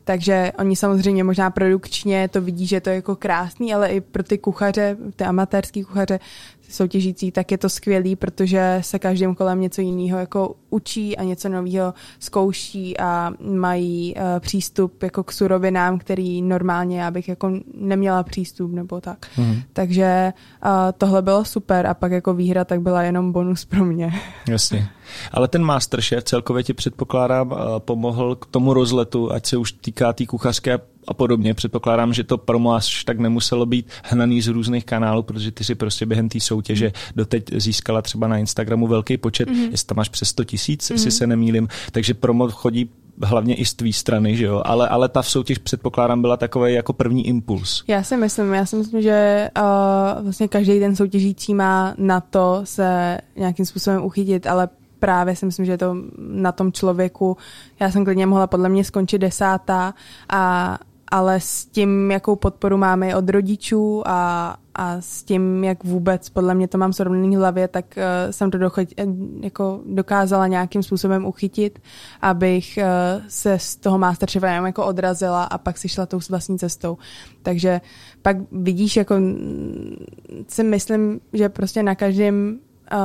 Takže 0.04 0.52
oni 0.58 0.76
samozřejmě 0.76 1.24
možná 1.24 1.50
produkčně 1.50 2.28
to 2.28 2.40
vidí, 2.40 2.66
že 2.66 2.80
to 2.80 2.90
je 2.90 2.96
jako 2.96 3.16
krásný, 3.16 3.74
ale 3.74 3.88
i 3.88 4.00
pro 4.00 4.22
ty 4.22 4.38
kuchaře, 4.38 4.96
ty 5.16 5.24
amatérský 5.24 5.84
kuchaře, 5.84 6.18
soutěžící, 6.68 7.32
tak 7.32 7.52
je 7.52 7.58
to 7.58 7.68
skvělý, 7.68 8.16
protože 8.16 8.78
se 8.80 8.98
každým 8.98 9.34
kolem 9.34 9.60
něco 9.60 9.80
jiného 9.80 10.18
jako 10.18 10.54
učí 10.70 11.16
a 11.16 11.22
něco 11.22 11.48
nového 11.48 11.94
zkouší 12.18 12.98
a 13.00 13.32
mají 13.40 14.14
uh, 14.14 14.22
přístup 14.40 15.02
jako 15.02 15.24
k 15.24 15.32
surovinám, 15.32 15.98
který 15.98 16.42
normálně 16.42 17.00
já 17.00 17.10
bych 17.10 17.28
jako 17.28 17.52
neměla 17.74 18.22
přístup 18.22 18.72
nebo 18.72 19.00
tak. 19.00 19.26
Mm. 19.36 19.62
Takže 19.72 20.32
uh, 20.64 20.70
tohle 20.98 21.22
bylo 21.22 21.44
super 21.44 21.86
a 21.86 21.94
pak 21.94 22.12
jako 22.12 22.34
výhra 22.34 22.64
tak 22.64 22.80
byla 22.80 23.02
jenom 23.02 23.32
bonus 23.32 23.64
pro 23.64 23.84
mě. 23.84 24.12
Jasně. 24.48 24.88
Ale 25.32 25.48
ten 25.48 25.62
Masterchef 25.62 26.24
celkově 26.24 26.62
ti 26.62 26.74
předpokládám 26.74 27.52
uh, 27.52 27.58
pomohl 27.78 28.34
k 28.34 28.46
tomu 28.46 28.74
rozletu, 28.74 29.32
ať 29.32 29.46
se 29.46 29.56
už 29.56 29.72
týká 29.72 30.12
té 30.12 30.20
tý 30.20 30.26
kuchařské 30.26 30.78
a 31.08 31.14
podobně. 31.14 31.54
Předpokládám, 31.54 32.12
že 32.12 32.24
to 32.24 32.38
promo 32.38 32.72
až 32.74 33.04
tak 33.04 33.18
nemuselo 33.18 33.66
být 33.66 33.88
hnaný 34.04 34.42
z 34.42 34.48
různých 34.48 34.84
kanálů, 34.84 35.22
protože 35.22 35.50
ty 35.50 35.64
si 35.64 35.74
prostě 35.74 36.06
během 36.06 36.28
té 36.28 36.40
soutěže 36.40 36.92
doteď 37.16 37.44
získala 37.54 38.02
třeba 38.02 38.28
na 38.28 38.38
Instagramu 38.38 38.86
velký 38.86 39.16
počet, 39.16 39.48
mm-hmm. 39.48 39.70
jestli 39.70 39.86
tam 39.86 39.96
máš 39.96 40.08
přes 40.08 40.28
100 40.28 40.44
tisíc, 40.60 40.90
mm. 40.90 40.94
jestli 40.94 41.10
se 41.10 41.26
nemýlim, 41.26 41.68
takže 41.92 42.14
promo 42.14 42.48
chodí 42.50 42.90
hlavně 43.22 43.54
i 43.54 43.64
z 43.64 43.74
tvý 43.74 43.92
strany, 43.92 44.36
že 44.36 44.44
jo? 44.44 44.62
Ale, 44.64 44.88
ale 44.88 45.08
ta 45.08 45.22
v 45.22 45.28
soutěž 45.28 45.58
předpokládám 45.58 46.20
byla 46.20 46.36
takový 46.36 46.74
jako 46.74 46.92
první 46.92 47.26
impuls. 47.26 47.84
Já 47.88 48.02
si 48.02 48.16
myslím, 48.16 48.54
já 48.54 48.66
si 48.66 48.76
myslím, 48.76 49.02
že 49.02 49.48
uh, 49.58 50.24
vlastně 50.24 50.48
každý 50.48 50.80
ten 50.80 50.96
soutěžící 50.96 51.54
má 51.54 51.94
na 51.98 52.20
to 52.20 52.60
se 52.64 53.18
nějakým 53.36 53.66
způsobem 53.66 54.04
uchytit, 54.04 54.46
ale 54.46 54.68
právě 54.98 55.36
si 55.36 55.46
myslím, 55.46 55.66
že 55.66 55.72
je 55.72 55.78
to 55.78 55.96
na 56.18 56.52
tom 56.52 56.72
člověku. 56.72 57.36
Já 57.80 57.90
jsem 57.90 58.04
klidně 58.04 58.26
mohla 58.26 58.46
podle 58.46 58.68
mě 58.68 58.84
skončit 58.84 59.18
desátá, 59.18 59.94
a, 60.28 60.78
ale 61.10 61.40
s 61.40 61.64
tím, 61.64 62.10
jakou 62.10 62.36
podporu 62.36 62.76
máme 62.76 63.16
od 63.16 63.28
rodičů 63.28 64.02
a, 64.06 64.56
a 64.74 65.00
s 65.00 65.22
tím, 65.22 65.64
jak 65.64 65.84
vůbec 65.84 66.28
podle 66.28 66.54
mě 66.54 66.68
to 66.68 66.78
mám 66.78 66.92
srovnaný 66.92 67.36
v 67.36 67.38
hlavě, 67.38 67.68
tak 67.68 67.84
uh, 67.96 68.30
jsem 68.30 68.50
to 68.50 68.58
dochoď, 68.58 68.94
jako 69.40 69.80
dokázala 69.86 70.46
nějakým 70.46 70.82
způsobem 70.82 71.26
uchytit, 71.26 71.78
abych 72.20 72.78
uh, 72.78 73.22
se 73.28 73.58
z 73.58 73.76
toho 73.76 73.98
Masterchefa 73.98 74.46
jako 74.46 74.86
odrazila 74.86 75.44
a 75.44 75.58
pak 75.58 75.78
si 75.78 75.88
šla 75.88 76.06
tou 76.06 76.18
vlastní 76.30 76.58
cestou. 76.58 76.98
Takže 77.42 77.80
pak 78.22 78.36
vidíš, 78.52 78.96
jako 78.96 79.14
si 80.48 80.64
myslím, 80.64 81.20
že 81.32 81.48
prostě 81.48 81.82
na 81.82 81.94
každém 81.94 82.58
uh, 82.92 82.98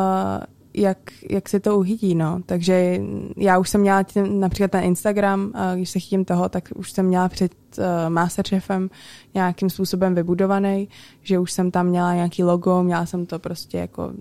jak, 0.78 0.98
jak 1.30 1.50
se 1.50 1.60
to 1.60 1.78
uchytí, 1.78 2.16
no. 2.16 2.40
Takže 2.46 3.02
já 3.38 3.58
už 3.58 3.70
jsem 3.70 3.82
měla 3.82 4.04
tím, 4.04 4.40
například 4.40 4.72
ten 4.72 4.84
Instagram, 4.84 5.54
když 5.76 5.90
se 5.90 6.00
chytím 6.00 6.26
toho, 6.26 6.50
tak 6.50 6.70
už 6.76 6.92
jsem 6.92 7.06
měla 7.06 7.30
před 7.30 7.52
uh, 7.78 7.84
Masterchefem 8.10 8.90
nějakým 9.34 9.70
způsobem 9.70 10.16
vybudovaný, 10.16 10.90
že 11.22 11.40
už 11.40 11.52
jsem 11.52 11.72
tam 11.72 11.88
měla 11.88 12.14
nějaký 12.14 12.44
logo, 12.44 12.84
měla 12.84 13.06
jsem 13.06 13.26
to 13.26 13.40
prostě 13.40 13.78
jako 13.78 14.12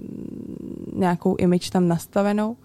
nějakou 0.97 1.37
image 1.37 1.71
tam 1.71 1.89
nastavenou 1.89 2.57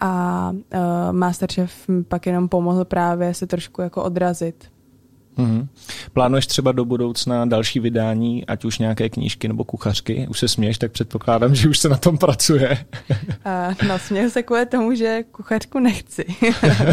a 0.00 0.50
uh, 0.52 1.12
Masterchef 1.12 1.88
mi 1.88 2.04
pak 2.04 2.26
jenom 2.26 2.48
pomohl 2.48 2.84
právě 2.84 3.34
se 3.34 3.46
trošku 3.46 3.82
jako 3.82 4.02
odrazit 4.02 4.73
Mm-hmm. 5.38 5.66
Plánuješ 6.12 6.46
třeba 6.46 6.72
do 6.72 6.84
budoucna 6.84 7.44
další 7.44 7.80
vydání, 7.80 8.46
ať 8.46 8.64
už 8.64 8.78
nějaké 8.78 9.08
knížky 9.08 9.48
nebo 9.48 9.64
kuchařky? 9.64 10.26
Už 10.30 10.38
se 10.38 10.48
směješ, 10.48 10.78
tak 10.78 10.92
předpokládám, 10.92 11.54
že 11.54 11.68
už 11.68 11.78
se 11.78 11.88
na 11.88 11.96
tom 11.96 12.18
pracuje. 12.18 12.86
uh, 13.10 13.88
no, 13.88 13.98
směju 13.98 14.30
se 14.30 14.42
kvůli 14.42 14.66
tomu, 14.66 14.94
že 14.94 15.22
kuchařku 15.32 15.78
nechci. 15.78 16.24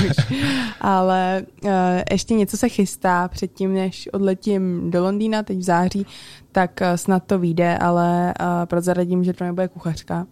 Ale 0.82 1.44
uh, 1.64 1.72
ještě 2.12 2.34
něco 2.34 2.58
se 2.58 2.70
chystá 2.70 3.28
předtím, 3.28 3.74
než 3.74 4.10
odletím 4.14 4.92
do 4.92 5.04
Londýna 5.04 5.44
teď 5.44 5.58
v 5.58 5.64
září, 5.64 6.06
tak 6.52 6.80
uh, 6.82 6.96
snad 6.96 7.24
to 7.24 7.40
vyjde, 7.40 7.78
ale 7.78 8.34
uh, 8.40 8.66
prozradím, 8.66 9.24
že 9.24 9.34
to 9.34 9.44
nebude 9.44 9.68
kuchařka. 9.68 10.28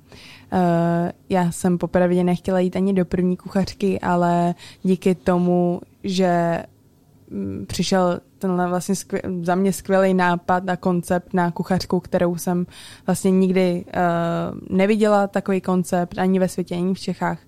Uh, 0.53 0.59
já 1.29 1.51
jsem 1.51 1.77
popravdě 1.77 2.23
nechtěla 2.23 2.59
jít 2.59 2.75
ani 2.75 2.93
do 2.93 3.05
první 3.05 3.37
kuchařky, 3.37 3.99
ale 3.99 4.55
díky 4.83 5.15
tomu, 5.15 5.81
že 6.03 6.63
přišel 7.67 8.19
tenhle 8.37 8.67
vlastně 8.67 8.95
skvěl, 8.95 9.21
za 9.43 9.55
mě 9.55 9.73
skvělý 9.73 10.13
nápad 10.13 10.69
a 10.69 10.75
koncept 10.75 11.33
na 11.33 11.51
kuchařku, 11.51 11.99
kterou 11.99 12.37
jsem 12.37 12.65
vlastně 13.05 13.31
nikdy 13.31 13.85
uh, 13.87 14.77
neviděla 14.77 15.27
takový 15.27 15.61
koncept 15.61 16.17
ani 16.17 16.39
ve 16.39 16.47
světě, 16.47 16.75
ani 16.75 16.93
v 16.93 16.99
Čechách 16.99 17.39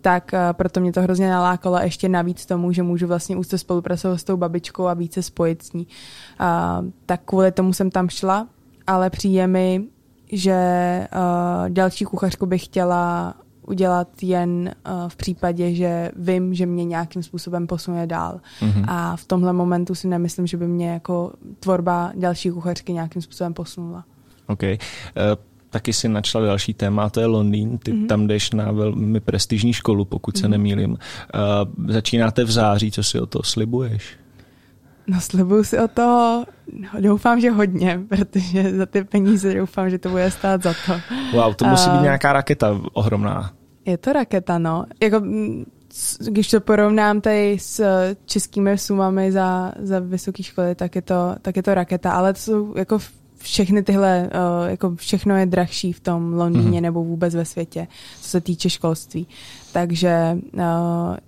tak 0.00 0.30
uh, 0.32 0.38
proto 0.52 0.80
mě 0.80 0.92
to 0.92 1.02
hrozně 1.02 1.30
nalákalo 1.30 1.78
ještě 1.78 2.08
navíc 2.08 2.46
tomu, 2.46 2.72
že 2.72 2.82
můžu 2.82 3.06
vlastně 3.06 3.36
úzce 3.36 3.58
spolupracovat 3.58 4.18
s 4.18 4.24
tou 4.24 4.36
babičkou 4.36 4.86
a 4.86 4.94
více 4.94 5.22
spojit 5.22 5.62
s 5.62 5.72
ní. 5.72 5.86
Uh, 6.40 6.88
tak 7.06 7.20
kvůli 7.24 7.52
tomu 7.52 7.72
jsem 7.72 7.90
tam 7.90 8.08
šla, 8.08 8.46
ale 8.86 9.10
přijde 9.10 9.46
mi, 9.46 9.84
že 10.32 10.58
uh, 11.12 11.68
další 11.68 12.04
kuchařku 12.04 12.46
bych 12.46 12.64
chtěla 12.64 13.34
udělat 13.68 14.08
jen 14.22 14.74
uh, 14.86 15.08
v 15.08 15.16
případě, 15.16 15.74
že 15.74 16.10
vím, 16.16 16.54
že 16.54 16.66
mě 16.66 16.84
nějakým 16.84 17.22
způsobem 17.22 17.66
posune 17.66 18.06
dál. 18.06 18.40
Mm-hmm. 18.60 18.84
A 18.88 19.16
v 19.16 19.24
tomhle 19.24 19.52
momentu 19.52 19.94
si 19.94 20.08
nemyslím, 20.08 20.46
že 20.46 20.56
by 20.56 20.68
mě 20.68 20.90
jako 20.90 21.32
tvorba 21.60 22.12
další 22.14 22.50
kuchařky 22.50 22.92
nějakým 22.92 23.22
způsobem 23.22 23.54
posunula. 23.54 24.04
OK. 24.46 24.62
Uh, 24.62 24.68
taky 25.70 25.92
si 25.92 26.08
načala 26.08 26.46
další 26.46 26.74
téma, 26.74 27.04
a 27.04 27.10
to 27.10 27.20
je 27.20 27.26
Londýn. 27.26 27.78
Ty 27.78 27.92
mm-hmm. 27.92 28.06
tam 28.06 28.26
jdeš 28.26 28.50
na 28.50 28.72
velmi 28.72 29.20
prestižní 29.20 29.72
školu, 29.72 30.04
pokud 30.04 30.36
se 30.36 30.46
mm-hmm. 30.46 30.50
nemýlim. 30.50 30.90
Uh, 30.90 30.98
začínáte 31.88 32.44
v 32.44 32.50
září, 32.50 32.90
co 32.90 33.02
si 33.02 33.20
o 33.20 33.26
to 33.26 33.42
slibuješ? 33.42 34.16
No 35.10 35.20
slibuju 35.20 35.64
si 35.64 35.78
o 35.78 35.88
to, 35.88 36.44
doufám, 37.00 37.40
že 37.40 37.50
hodně, 37.50 38.00
protože 38.08 38.76
za 38.76 38.86
ty 38.86 39.04
peníze 39.04 39.54
doufám, 39.54 39.90
že 39.90 39.98
to 39.98 40.08
bude 40.08 40.30
stát 40.30 40.62
za 40.62 40.74
to. 40.86 40.92
Wow, 41.32 41.54
to 41.54 41.64
musí 41.64 41.90
být 41.90 42.02
nějaká 42.02 42.32
raketa 42.32 42.80
ohromná. 42.92 43.52
Je 43.88 43.98
to 43.98 44.12
raketa, 44.12 44.58
no. 44.58 44.84
Jako, 45.02 45.22
když 46.18 46.50
to 46.50 46.60
porovnám 46.60 47.20
tady 47.20 47.58
s 47.60 47.84
českými 48.24 48.78
sumami 48.78 49.32
za, 49.32 49.72
za 49.78 49.98
vysoké 49.98 50.42
školy, 50.42 50.74
tak 50.74 50.96
je, 50.96 51.02
to, 51.02 51.36
tak 51.42 51.56
je 51.56 51.62
to 51.62 51.74
raketa, 51.74 52.12
ale 52.12 52.32
to 52.32 52.40
jsou 52.40 52.76
jako 52.76 52.98
všechny 53.38 53.82
tyhle, 53.82 54.30
uh, 54.34 54.70
jako 54.70 54.96
všechno 54.96 55.36
je 55.36 55.46
drahší 55.46 55.92
v 55.92 56.00
tom 56.00 56.32
Londýně 56.32 56.78
mm-hmm. 56.78 56.82
nebo 56.82 57.04
vůbec 57.04 57.34
ve 57.34 57.44
světě, 57.44 57.86
co 58.20 58.28
se 58.28 58.40
týče 58.40 58.70
školství. 58.70 59.26
Takže 59.72 60.38
uh, 60.54 60.60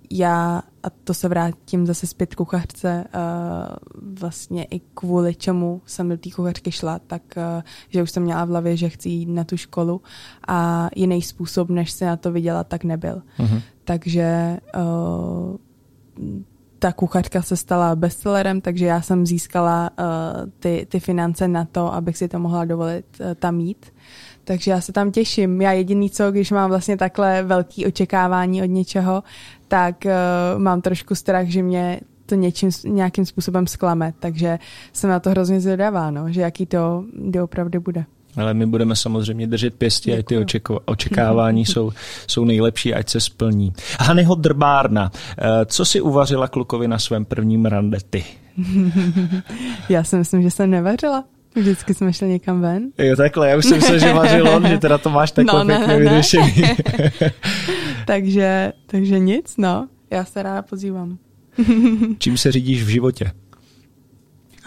já, 0.09 0.61
a 0.83 0.89
to 1.03 1.13
se 1.13 1.27
vrátím 1.27 1.85
zase 1.85 2.07
zpět 2.07 2.35
kuchařce, 2.35 3.05
uh, 3.15 4.11
vlastně 4.19 4.63
i 4.63 4.81
kvůli 4.93 5.35
čemu 5.35 5.81
jsem 5.85 6.09
do 6.09 6.17
té 6.17 6.29
kuchařky 6.31 6.71
šla, 6.71 6.99
tak 6.99 7.21
uh, 7.37 7.63
že 7.89 8.03
už 8.03 8.11
jsem 8.11 8.23
měla 8.23 8.45
v 8.45 8.49
hlavě, 8.49 8.77
že 8.77 8.89
chci 8.89 9.09
jít 9.09 9.29
na 9.29 9.43
tu 9.43 9.57
školu 9.57 10.01
a 10.47 10.89
jiný 10.95 11.21
způsob, 11.21 11.69
než 11.69 11.91
se 11.91 12.05
na 12.05 12.17
to 12.17 12.31
viděla, 12.31 12.63
tak 12.63 12.83
nebyl. 12.83 13.21
Mm-hmm. 13.39 13.61
Takže 13.83 14.57
uh, 14.75 15.57
ta 16.81 16.91
kuchařka 16.91 17.41
se 17.41 17.57
stala 17.57 17.95
bestsellerem, 17.95 18.61
takže 18.61 18.85
já 18.85 19.01
jsem 19.01 19.25
získala 19.25 19.89
uh, 19.99 20.05
ty, 20.59 20.87
ty 20.89 20.99
finance 20.99 21.47
na 21.47 21.65
to, 21.65 21.93
abych 21.93 22.17
si 22.17 22.27
to 22.27 22.39
mohla 22.39 22.65
dovolit 22.65 23.05
uh, 23.19 23.33
tam 23.33 23.59
jít. 23.59 23.93
Takže 24.43 24.71
já 24.71 24.81
se 24.81 24.93
tam 24.93 25.11
těším. 25.11 25.61
Já 25.61 25.71
jediný 25.71 26.09
co, 26.09 26.31
když 26.31 26.51
mám 26.51 26.69
vlastně 26.69 26.97
takhle 26.97 27.43
velký 27.43 27.85
očekávání 27.85 28.63
od 28.63 28.65
něčeho, 28.65 29.23
tak 29.67 29.95
uh, 30.05 30.61
mám 30.61 30.81
trošku 30.81 31.15
strach, 31.15 31.47
že 31.47 31.63
mě 31.63 31.99
to 32.25 32.35
něčím, 32.35 32.69
nějakým 32.87 33.25
způsobem 33.25 33.67
zklame. 33.67 34.13
Takže 34.19 34.59
jsem 34.93 35.09
na 35.09 35.19
to 35.19 35.29
hrozně 35.29 35.61
zvědavá, 35.61 36.11
no, 36.11 36.31
že 36.31 36.41
jaký 36.41 36.65
to 36.65 37.03
opravdu 37.43 37.81
bude. 37.81 38.05
Ale 38.37 38.53
my 38.53 38.65
budeme 38.65 38.95
samozřejmě 38.95 39.47
držet 39.47 39.73
pěstí, 39.73 40.13
ať 40.13 40.25
ty 40.25 40.37
očeko- 40.37 40.79
očekávání 40.85 41.65
jsou, 41.65 41.91
jsou 42.27 42.45
nejlepší, 42.45 42.93
ať 42.93 43.09
se 43.09 43.19
splní. 43.19 43.73
Hanyho 43.99 44.35
Drbárna, 44.35 45.11
eh, 45.37 45.65
co 45.65 45.85
si 45.85 46.01
uvařila 46.01 46.47
klukovi 46.47 46.87
na 46.87 46.99
svém 46.99 47.25
prvním 47.25 47.65
rande 47.65 47.97
ty? 48.09 48.23
Já 49.89 50.03
si 50.03 50.15
myslím, 50.15 50.41
že 50.41 50.51
jsem 50.51 50.69
nevařila. 50.69 51.23
Vždycky 51.55 51.93
jsme 51.93 52.13
šli 52.13 52.27
někam 52.27 52.61
ven. 52.61 52.91
Jo, 52.97 53.15
takhle, 53.15 53.49
já 53.49 53.57
už 53.57 53.65
jsem 53.65 53.81
se, 53.81 53.99
že 53.99 54.13
vařil 54.13 54.49
on, 54.49 54.67
že 54.67 54.77
teda 54.77 54.97
to 54.97 55.09
máš 55.09 55.31
takhle 55.31 55.59
no, 55.59 55.63
ne, 55.63 55.77
pěkně 55.77 55.97
vyřešený. 55.97 56.53
takže, 58.05 58.73
takže 58.85 59.19
nic, 59.19 59.57
no. 59.57 59.87
Já 60.11 60.25
se 60.25 60.43
ráda 60.43 60.61
pozývám. 60.61 61.17
čím 62.17 62.37
se 62.37 62.51
řídíš 62.51 62.83
v 62.83 62.87
životě? 62.87 63.31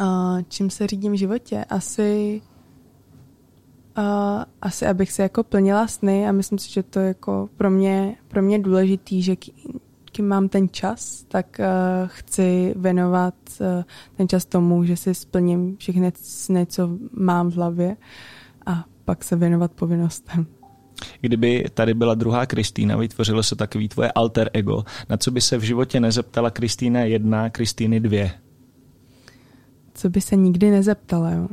Uh, 0.01 0.41
čím 0.49 0.71
se 0.71 0.87
řídím 0.87 1.13
v 1.13 1.17
životě? 1.17 1.65
Asi 1.71 2.41
Uh, 3.99 4.05
asi 4.63 4.87
abych 4.87 5.13
se 5.13 5.23
jako 5.23 5.43
plnila 5.43 5.87
sny 5.87 6.29
a 6.29 6.33
myslím 6.33 6.59
si, 6.59 6.73
že 6.73 6.83
to 6.83 7.01
je 7.01 7.09
jako 7.09 7.49
pro 7.57 7.71
mě, 7.71 8.17
pro 8.29 8.43
mě 8.43 8.59
důležitý, 8.59 9.23
že 9.23 9.37
kým 10.05 10.29
mám 10.29 10.49
ten 10.49 10.69
čas, 10.69 11.25
tak 11.29 11.61
uh, 11.61 11.65
chci 12.07 12.75
věnovat 12.77 13.35
uh, 13.61 13.67
ten 14.17 14.29
čas 14.29 14.45
tomu, 14.45 14.85
že 14.85 14.97
si 14.97 15.15
splním 15.15 15.77
všechny 15.77 16.13
sny, 16.17 16.67
co 16.67 16.89
mám 17.13 17.51
v 17.51 17.55
hlavě 17.55 17.97
a 18.67 18.85
pak 19.05 19.25
se 19.25 19.37
věnovat 19.37 19.73
povinnostem. 19.73 20.47
Kdyby 21.21 21.65
tady 21.75 21.95
byla 21.95 22.15
druhá 22.15 22.47
Kristýna, 22.47 22.97
vytvořilo 22.97 23.43
se 23.43 23.57
takový 23.57 23.89
tvoje 23.89 24.13
alter 24.13 24.51
ego, 24.53 24.85
na 25.09 25.17
co 25.17 25.31
by 25.31 25.41
se 25.41 25.59
v 25.59 25.63
životě 25.63 26.01
nezeptala 26.01 26.51
Kristýna 26.51 27.01
jedna, 27.01 27.51
Kristýny 27.51 28.01
dvě? 28.01 28.31
Co 29.95 30.11
by 30.11 30.21
se 30.21 30.37
nikdy 30.37 30.71
nezeptala, 30.71 31.31
jo? 31.31 31.49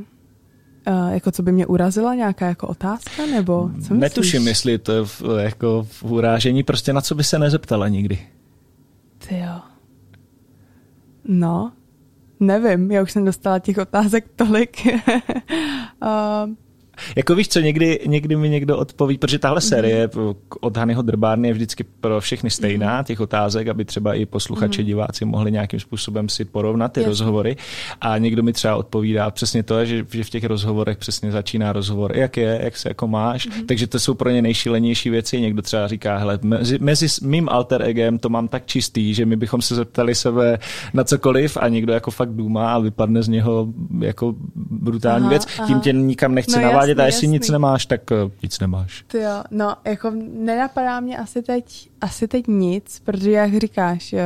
Uh, 0.87 1.13
jako 1.13 1.31
co 1.31 1.43
by 1.43 1.51
mě 1.51 1.65
urazila, 1.65 2.15
nějaká 2.15 2.47
jako 2.47 2.67
otázka, 2.67 3.25
nebo 3.25 3.71
co 3.87 3.93
Netuším, 3.93 4.47
jestli 4.47 4.77
to 4.77 4.91
je 4.91 5.05
v, 5.05 5.21
jako 5.37 5.87
v 5.89 6.03
urážení, 6.03 6.63
prostě 6.63 6.93
na 6.93 7.01
co 7.01 7.15
by 7.15 7.23
se 7.23 7.39
nezeptala 7.39 7.87
nikdy. 7.87 8.19
Ty 9.27 9.37
jo. 9.37 9.59
No, 11.27 11.71
nevím, 12.39 12.91
já 12.91 13.01
už 13.01 13.11
jsem 13.11 13.25
dostala 13.25 13.59
těch 13.59 13.77
otázek 13.77 14.25
tolik. 14.35 14.87
uh, 14.87 16.53
Jako 17.15 17.35
víš 17.35 17.47
co, 17.47 17.59
někdy, 17.59 17.99
někdy 18.05 18.35
mi 18.35 18.49
někdo 18.49 18.77
odpoví, 18.77 19.17
protože 19.17 19.39
tahle 19.39 19.61
série 19.61 20.09
mm. 20.15 20.33
od 20.61 20.77
Hanyho 20.77 21.01
Drbárny 21.01 21.47
je 21.47 21.53
vždycky 21.53 21.83
pro 21.83 22.21
všechny 22.21 22.49
stejná, 22.49 22.95
mhm. 22.95 23.03
těch 23.03 23.19
otázek, 23.19 23.67
aby 23.67 23.85
třeba 23.85 24.13
i 24.13 24.25
posluchači, 24.25 24.81
mm. 24.81 24.85
diváci 24.85 25.25
mohli 25.25 25.51
nějakým 25.51 25.79
způsobem 25.79 26.29
si 26.29 26.45
porovnat 26.45 26.93
ty 26.93 26.99
Jasně. 26.99 27.09
rozhovory. 27.09 27.55
A 28.01 28.17
někdo 28.17 28.43
mi 28.43 28.53
třeba 28.53 28.75
odpovídá 28.75 29.31
přesně 29.31 29.63
to, 29.63 29.85
že, 29.85 30.05
že 30.11 30.23
v 30.23 30.29
těch 30.29 30.43
rozhovorech 30.43 30.97
přesně 30.97 31.31
začíná 31.31 31.73
rozhovor, 31.73 32.17
jak 32.17 32.37
je, 32.37 32.59
jak 32.63 32.77
se 32.77 32.89
jako 32.89 33.07
máš. 33.07 33.47
Mm. 33.47 33.65
Takže 33.65 33.87
to 33.87 33.99
jsou 33.99 34.13
pro 34.13 34.29
ně 34.29 34.41
nejšílenější 34.41 35.09
věci. 35.09 35.41
Někdo 35.41 35.61
třeba 35.61 35.87
říká, 35.87 36.17
hele, 36.17 36.39
mezi, 36.41 36.79
mezi 36.79 37.07
mým 37.21 37.49
alter 37.49 37.81
egem 37.81 38.19
to 38.19 38.29
mám 38.29 38.47
tak 38.47 38.65
čistý, 38.65 39.13
že 39.13 39.25
my 39.25 39.35
bychom 39.35 39.61
se 39.61 39.75
zeptali 39.75 40.15
sebe 40.15 40.59
na 40.93 41.03
cokoliv 41.03 41.57
a 41.57 41.67
někdo 41.67 41.93
jako 41.93 42.11
fakt 42.11 42.29
důma 42.29 42.73
a 42.73 42.79
vypadne 42.79 43.23
z 43.23 43.27
něho 43.27 43.67
jako 43.99 44.35
brutální 44.55 45.23
aha, 45.23 45.29
věc. 45.29 45.47
Aha. 45.57 45.67
Tím 45.67 45.79
tě 45.79 45.93
nikam 45.93 46.35
nechci 46.35 46.55
no, 46.55 46.61
navádět 46.61 46.90
jasný, 46.91 47.03
a 47.03 47.05
jestli 47.05 47.25
jasný. 47.25 47.33
nic 47.33 47.49
nemáš, 47.49 47.85
tak 47.85 48.01
uh, 48.11 48.31
nic 48.43 48.59
nemáš. 48.59 49.03
Ty 49.07 49.17
jo, 49.17 49.43
no 49.51 49.75
jako 49.85 50.11
nenapadá 50.33 50.99
mě 50.99 51.17
asi 51.17 51.41
teď, 51.41 51.89
asi 52.01 52.27
teď 52.27 52.47
nic, 52.47 53.01
protože 53.05 53.31
jak 53.31 53.57
říkáš, 53.57 54.13
uh, 54.13 54.19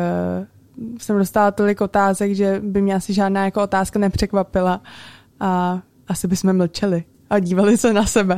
jsem 0.97 1.17
dostala 1.17 1.51
tolik 1.51 1.82
otázek, 1.82 2.36
že 2.36 2.62
by 2.63 2.82
mě 2.82 2.95
asi 2.95 3.13
žádná 3.13 3.45
jako 3.45 3.63
otázka 3.63 3.99
nepřekvapila 3.99 4.82
a 5.39 5.82
asi 6.08 6.28
bychom 6.28 6.58
mlčeli 6.58 7.04
a 7.30 7.39
dívali 7.39 7.78
se 7.78 7.93
na 7.93 8.06
sebe. 8.06 8.38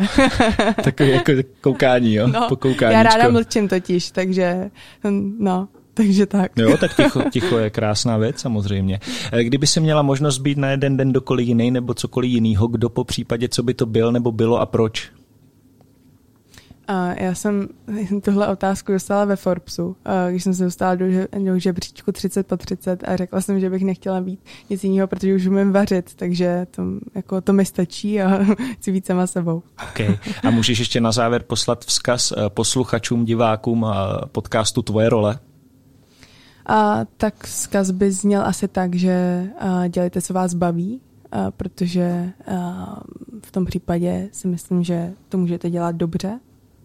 Takový 0.84 1.10
jako 1.10 1.32
koukání, 1.62 2.13
jo? 2.13 2.28
No, 2.34 2.50
Já 2.80 3.04
ráda 3.04 3.30
mlčím 3.30 3.68
totiž, 3.68 4.12
takže 4.12 4.72
no, 5.40 5.68
takže 5.98 6.26
tak. 6.26 6.52
Jo, 6.58 6.78
tak 6.78 6.96
ticho, 6.96 7.22
ticho 7.32 7.58
je 7.58 7.70
krásná 7.70 8.18
věc 8.18 8.40
samozřejmě. 8.40 9.00
Eh, 9.32 9.44
kdyby 9.44 9.68
si 9.68 9.80
měla 9.80 10.02
možnost 10.02 10.38
být 10.38 10.58
na 10.58 10.70
jeden 10.70 10.98
den 10.98 11.14
dokoliv 11.14 11.48
jiný 11.48 11.72
nebo 11.72 11.94
cokoliv 11.94 12.32
jinýho, 12.32 12.68
kdo 12.68 12.90
po 12.90 13.04
případě, 13.04 13.50
co 13.50 13.64
by 13.64 13.74
to 13.74 13.86
byl 13.86 14.12
nebo 14.12 14.32
bylo 14.32 14.60
a 14.60 14.66
proč? 14.66 15.12
A 16.88 17.22
já 17.22 17.36
jsem 17.36 17.68
tuhle 18.24 18.48
otázku 18.48 18.92
dostala 18.92 19.26
ve 19.26 19.36
Forbesu, 19.36 19.96
když 20.30 20.44
jsem 20.44 20.54
se 20.54 20.64
dostala 20.64 20.96
do, 20.96 21.06
do 21.46 21.60
žebříčku 21.60 22.12
30 22.12 22.48
po 22.48 22.58
30 22.58 23.04
a 23.08 23.16
řekla 23.16 23.42
jsem, 23.42 23.60
že 23.60 23.70
bych 23.70 23.84
nechtěla 23.84 24.22
být 24.22 24.40
nic 24.70 24.84
jiného, 24.84 25.08
protože 25.08 25.36
už 25.36 25.46
umím 25.46 25.72
vařit, 25.72 26.16
takže 26.16 26.68
to, 26.72 26.84
jako, 27.16 27.42
to 27.42 27.54
mi 27.54 27.66
stačí 27.66 28.22
a 28.22 28.40
chci 28.74 28.92
víc 28.92 29.06
sama 29.06 29.28
sebou. 29.28 29.64
Okay. 29.90 30.18
A 30.44 30.50
můžeš 30.50 30.80
ještě 30.80 31.02
na 31.02 31.12
závěr 31.12 31.44
poslat 31.44 31.86
vzkaz 31.86 32.32
eh, 32.32 32.50
posluchačům, 32.50 33.26
divákům 33.26 33.86
podcastu 34.32 34.82
Tvoje 34.82 35.10
role? 35.10 35.40
A 36.70 37.06
tak 37.18 37.44
vzkaz 37.44 37.92
by 37.92 38.12
zněl 38.12 38.46
asi 38.46 38.68
tak, 38.68 38.96
že 38.96 39.48
dělejte, 39.90 40.22
co 40.22 40.34
vás 40.34 40.54
baví, 40.54 41.02
protože 41.58 42.30
v 43.46 43.52
tom 43.52 43.66
případě 43.66 44.30
si 44.32 44.48
myslím, 44.48 44.84
že 44.84 45.14
to 45.30 45.38
můžete 45.38 45.70
dělat 45.70 45.96
dobře 45.96 46.40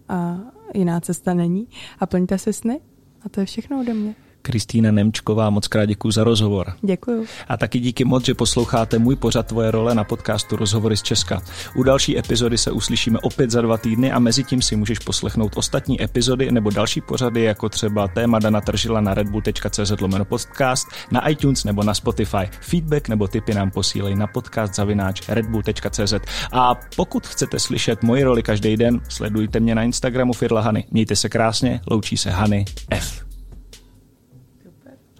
a 0.09 0.37
jiná 0.73 0.99
cesta 0.99 1.33
není. 1.33 1.67
A 1.99 2.05
plňte 2.05 2.37
si 2.37 2.53
sny 2.53 2.79
a 3.25 3.29
to 3.29 3.39
je 3.39 3.45
všechno 3.45 3.79
ode 3.79 3.93
mě. 3.93 4.15
Kristýna 4.45 4.91
Nemčková, 4.91 5.49
moc 5.49 5.67
krát 5.67 5.85
děkuji 5.85 6.11
za 6.11 6.23
rozhovor. 6.23 6.73
Děkuji. 6.81 7.25
A 7.47 7.57
taky 7.57 7.79
díky 7.79 8.05
moc, 8.05 8.25
že 8.25 8.33
posloucháte 8.33 8.99
můj 8.99 9.15
pořad 9.15 9.47
Tvoje 9.47 9.71
role 9.71 9.95
na 9.95 10.03
podcastu 10.03 10.55
Rozhovory 10.55 10.97
z 10.97 11.01
Česka. 11.01 11.41
U 11.75 11.83
další 11.83 12.17
epizody 12.17 12.57
se 12.57 12.71
uslyšíme 12.71 13.19
opět 13.19 13.51
za 13.51 13.61
dva 13.61 13.77
týdny 13.77 14.11
a 14.11 14.19
mezi 14.19 14.43
tím 14.43 14.61
si 14.61 14.75
můžeš 14.75 14.99
poslechnout 14.99 15.51
ostatní 15.55 16.03
epizody 16.03 16.51
nebo 16.51 16.69
další 16.69 17.01
pořady, 17.01 17.41
jako 17.41 17.69
třeba 17.69 18.07
téma 18.07 18.39
Dana 18.39 18.61
Tržila 18.61 19.01
na 19.01 19.13
redbull.cz 19.13 19.91
podcast, 20.23 20.87
na 21.11 21.27
iTunes 21.27 21.63
nebo 21.63 21.83
na 21.83 21.93
Spotify. 21.93 22.49
Feedback 22.61 23.09
nebo 23.09 23.27
tipy 23.27 23.53
nám 23.53 23.71
posílej 23.71 24.15
na 24.15 24.27
podcast 24.27 24.75
zavináč 24.75 25.29
redbull.cz. 25.29 26.13
A 26.51 26.75
pokud 26.95 27.27
chcete 27.27 27.59
slyšet 27.59 28.03
moji 28.03 28.23
roli 28.23 28.43
každý 28.43 28.77
den, 28.77 29.01
sledujte 29.09 29.59
mě 29.59 29.75
na 29.75 29.83
Instagramu 29.83 30.33
Firla 30.33 30.61
Hany. 30.61 30.85
Mějte 30.91 31.15
se 31.15 31.29
krásně, 31.29 31.81
loučí 31.87 32.17
se 32.17 32.29
Hany 32.29 32.65
F. 32.89 33.22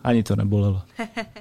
Ani 0.04 0.24
to 0.24 0.36
nebolelo. 0.36 0.82